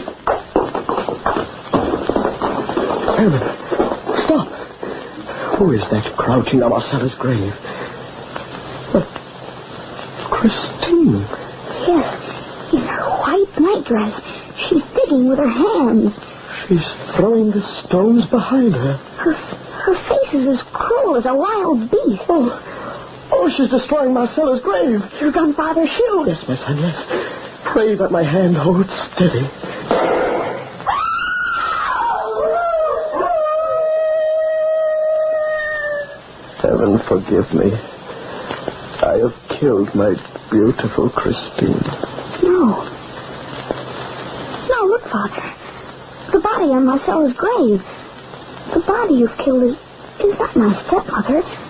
Herman, 3.17 3.43
stop. 4.25 4.47
Who 5.59 5.71
is 5.73 5.81
that 5.91 6.13
crouching 6.17 6.61
on 6.63 6.71
Marcella's 6.71 7.15
grave? 7.19 7.53
But 8.93 9.05
Christine. 10.33 11.25
Yes, 11.87 12.09
in 12.73 12.81
her 12.85 13.09
white 13.21 13.53
nightdress. 13.57 14.13
She's 14.69 14.83
digging 14.93 15.29
with 15.29 15.39
her 15.39 15.49
hands. 15.49 16.13
She's 16.67 16.85
throwing 17.15 17.51
the 17.51 17.61
stones 17.85 18.25
behind 18.27 18.73
her. 18.73 18.97
Her, 19.21 19.33
her 19.33 19.95
face 20.09 20.33
is 20.33 20.59
as 20.59 20.61
cruel 20.73 21.15
as 21.17 21.25
a 21.25 21.33
wild 21.33 21.89
beast. 21.89 22.21
Oh, 22.27 22.49
oh, 23.31 23.49
she's 23.55 23.69
destroying 23.69 24.13
Marcella's 24.13 24.61
grave. 24.61 25.01
Your 25.21 25.31
gun, 25.31 25.53
Father, 25.53 25.85
shoot. 25.85 26.25
Yes, 26.27 26.43
my 26.47 26.55
son, 26.55 26.77
yes. 26.79 26.95
Pray 27.71 27.95
that 27.95 28.11
my 28.11 28.23
hand 28.23 28.55
holds 28.55 28.89
steady. 29.13 29.43
Heaven 36.61 36.99
forgive 37.07 37.53
me. 37.53 37.71
I 38.97 39.21
have 39.21 39.59
killed 39.59 39.93
my 39.93 40.15
beautiful 40.49 41.09
Christine. 41.09 41.81
No. 42.43 42.81
No, 44.67 44.85
look, 44.87 45.03
Father. 45.03 45.53
The 46.33 46.39
body 46.39 46.73
on 46.73 46.85
Marcella's 46.85 47.33
grave. 47.37 47.79
The 48.73 48.83
body 48.85 49.15
you've 49.15 49.37
killed 49.37 49.63
is, 49.63 49.75
is 50.19 50.33
not 50.39 50.55
my 50.57 50.73
stepmother. 50.87 51.66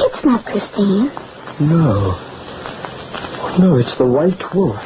It's 0.00 0.24
not 0.24 0.44
Christine. 0.44 1.12
No. 1.60 2.16
No, 3.58 3.76
it's 3.76 3.92
the 3.98 4.06
white 4.06 4.40
wolf. 4.54 4.80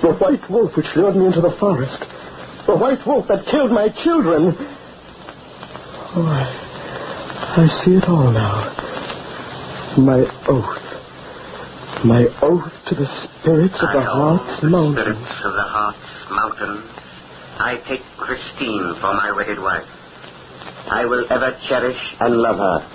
The 0.00 0.14
white 0.16 0.48
wolf 0.50 0.76
which 0.76 0.86
lured 0.96 1.16
me 1.16 1.26
into 1.26 1.40
the 1.40 1.54
forest. 1.60 2.00
The 2.66 2.76
white 2.76 3.06
wolf 3.06 3.26
that 3.28 3.44
killed 3.50 3.70
my 3.70 3.88
children. 4.02 4.56
Oh, 6.16 6.24
I, 6.24 6.44
I 7.60 7.84
see 7.84 7.92
it 7.92 8.04
all 8.04 8.30
now. 8.30 8.72
My 9.98 10.24
oath. 10.48 10.84
My 12.04 12.24
oath 12.42 12.72
to 12.88 12.94
the 12.94 13.06
spirits 13.24 13.74
of 13.80 13.92
the 13.92 14.00
Hartz 14.00 14.44
own 14.44 14.60
the 14.60 14.68
Mountain. 14.70 15.04
Spirits 15.04 15.40
of 15.44 15.52
the 15.52 15.62
Hartz 15.62 15.98
Mountain. 16.30 16.82
I 17.58 17.76
take 17.88 18.02
Christine 18.18 18.94
for 19.00 19.14
my 19.14 19.32
wedded 19.36 19.58
wife. 19.58 19.86
I 20.90 21.04
will 21.04 21.24
ever 21.30 21.56
cherish 21.68 22.00
and 22.20 22.36
love 22.36 22.56
her. 22.56 22.93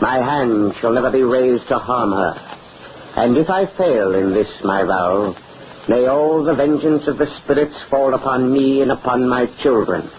My 0.00 0.18
hand 0.18 0.74
shall 0.80 0.92
never 0.92 1.10
be 1.10 1.22
raised 1.22 1.68
to 1.68 1.78
harm 1.78 2.12
her. 2.12 2.34
And 3.16 3.36
if 3.38 3.48
I 3.48 3.64
fail 3.78 4.14
in 4.14 4.34
this 4.34 4.48
my 4.62 4.84
vow, 4.84 5.34
may 5.88 6.06
all 6.06 6.44
the 6.44 6.54
vengeance 6.54 7.04
of 7.06 7.16
the 7.16 7.24
spirits 7.42 7.74
fall 7.90 8.12
upon 8.14 8.52
me 8.52 8.82
and 8.82 8.92
upon 8.92 9.26
my 9.26 9.46
children. 9.62 10.10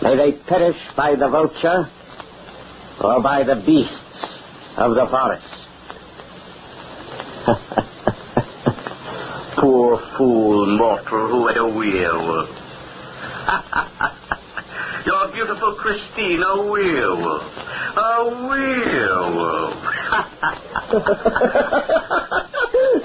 May 0.00 0.16
they 0.16 0.32
perish 0.46 0.76
by 0.96 1.16
the 1.16 1.28
vulture 1.28 1.90
or 3.02 3.20
by 3.20 3.42
the 3.42 3.56
beasts 3.66 4.28
of 4.76 4.94
the 4.94 5.08
forest. 5.10 5.44
Poor 9.58 9.98
fool 10.16 10.66
mortal 10.78 11.28
who 11.28 11.48
had 11.48 11.56
a 11.56 11.66
werewolf. 11.66 12.48
Your 15.06 15.32
beautiful 15.32 15.76
Christine, 15.76 16.42
a 16.42 16.70
werewolf. 16.70 17.42
A 17.96 18.24
werewolf. 18.48 19.74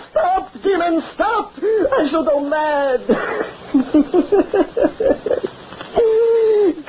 Stop, 0.09 0.53
demon, 0.63 1.01
stop! 1.13 1.51
I 1.57 2.07
shall 2.09 2.23
go 2.23 2.39
mad. 2.39 3.01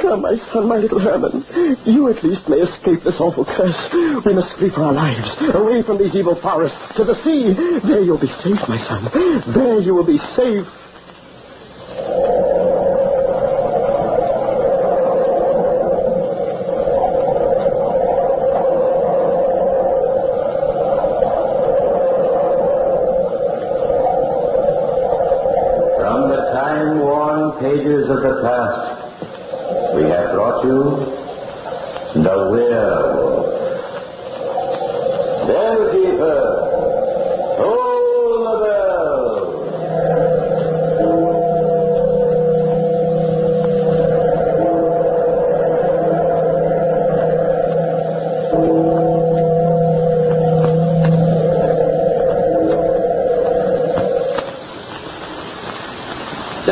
Come, 0.01 0.23
my 0.23 0.37
son, 0.53 0.69
my 0.69 0.77
little 0.77 1.01
Herman. 1.01 1.45
You 1.85 2.09
at 2.09 2.23
least 2.23 2.49
may 2.49 2.59
escape 2.59 3.03
this 3.05 3.19
awful 3.19 3.45
curse. 3.45 3.77
We 4.25 4.33
must 4.35 4.57
flee 4.59 4.71
for 4.75 4.85
our 4.85 4.93
lives, 4.93 5.29
away 5.55 5.83
from 5.83 5.99
these 5.99 6.15
evil 6.15 6.39
forests, 6.41 6.79
to 6.97 7.05
the 7.05 7.15
sea. 7.25 7.55
There 7.87 8.03
you'll 8.03 8.21
be 8.21 8.31
safe, 8.45 8.63
my 8.69 8.79
son. 8.87 9.09
There 9.55 9.81
you 9.81 9.95
will 9.95 10.07
be 10.07 10.19
safe. 10.37 10.67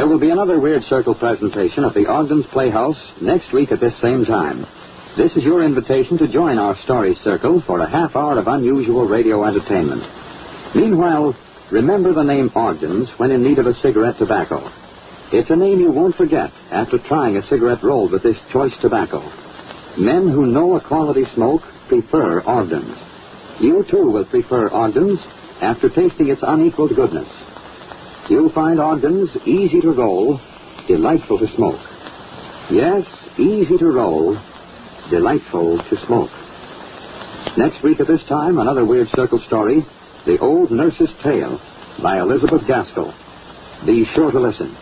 Will 0.09 0.19
be 0.19 0.31
another 0.31 0.59
Weird 0.59 0.83
Circle 0.85 1.17
presentation 1.17 1.85
at 1.85 1.93
the 1.93 2.07
Ogden's 2.07 2.47
Playhouse 2.47 2.97
next 3.21 3.53
week 3.53 3.71
at 3.71 3.81
this 3.81 3.93
same 4.01 4.25
time. 4.25 4.65
This 5.19 5.33
is 5.37 5.45
your 5.45 5.63
invitation 5.63 6.17
to 6.19 6.33
join 6.33 6.57
our 6.57 6.79
story 6.85 7.15
circle 7.23 7.63
for 7.67 7.81
a 7.81 7.91
half 7.91 8.17
hour 8.17 8.39
of 8.39 8.47
unusual 8.47 9.07
radio 9.07 9.45
entertainment. 9.45 10.03
Meanwhile, 10.75 11.37
remember 11.71 12.15
the 12.15 12.23
name 12.23 12.51
Ogden's 12.57 13.09
when 13.19 13.31
in 13.31 13.43
need 13.43 13.59
of 13.59 13.67
a 13.67 13.75
cigarette 13.75 14.17
tobacco. 14.19 14.71
It's 15.31 15.51
a 15.51 15.57
name 15.57 15.81
you 15.81 15.91
won't 15.91 16.17
forget 16.17 16.51
after 16.71 16.99
trying 16.99 17.37
a 17.37 17.47
cigarette 17.49 17.83
rolled 17.83 18.13
with 18.13 18.23
this 18.23 18.39
choice 18.51 18.73
tobacco. 18.81 19.21
Men 19.99 20.29
who 20.29 20.47
know 20.47 20.77
a 20.77 20.81
quality 20.81 21.25
smoke 21.35 21.63
prefer 21.89 22.41
Ogden's. 22.47 22.97
You 23.61 23.85
too 23.91 24.11
will 24.11 24.25
prefer 24.25 24.71
Ogden's 24.71 25.19
after 25.61 25.91
tasting 25.91 26.31
its 26.31 26.43
unequaled 26.43 26.97
goodness. 26.97 27.29
You'll 28.29 28.53
find 28.53 28.79
Ogden's 28.79 29.31
easy 29.47 29.81
to 29.81 29.91
roll, 29.91 30.39
delightful 30.87 31.39
to 31.39 31.49
smoke. 31.57 31.81
Yes, 32.71 33.07
easy 33.39 33.79
to 33.79 33.87
roll, 33.87 34.39
delightful 35.11 35.79
to 35.79 36.07
smoke. 36.07 36.31
Next 37.57 37.83
week 37.83 38.01
at 38.01 38.07
this 38.07 38.23
time, 38.29 38.59
another 38.59 38.85
Weird 38.85 39.09
Circle 39.17 39.43
story, 39.47 39.83
The 40.27 40.39
Old 40.41 40.71
Nurse's 40.71 41.09
Tale, 41.23 41.59
by 42.03 42.19
Elizabeth 42.19 42.67
Gaskell. 42.67 43.15
Be 43.87 44.05
sure 44.15 44.31
to 44.31 44.41
listen. 44.41 44.77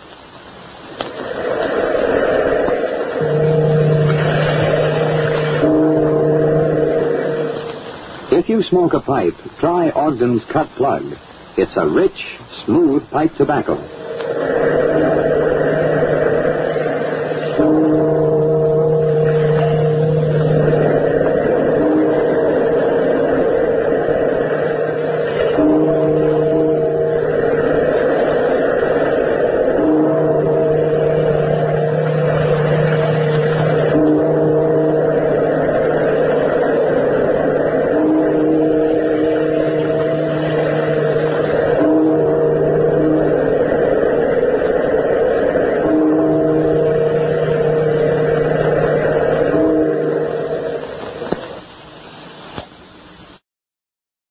If 8.32 8.48
you 8.48 8.62
smoke 8.64 8.92
a 8.94 9.00
pipe, 9.00 9.34
try 9.60 9.90
Ogden's 9.90 10.42
Cut 10.52 10.68
Plug. 10.76 11.04
It's 11.56 11.76
a 11.76 11.88
rich, 11.88 12.12
smooth 12.66 13.08
pipe 13.10 13.34
tobacco. 13.38 14.85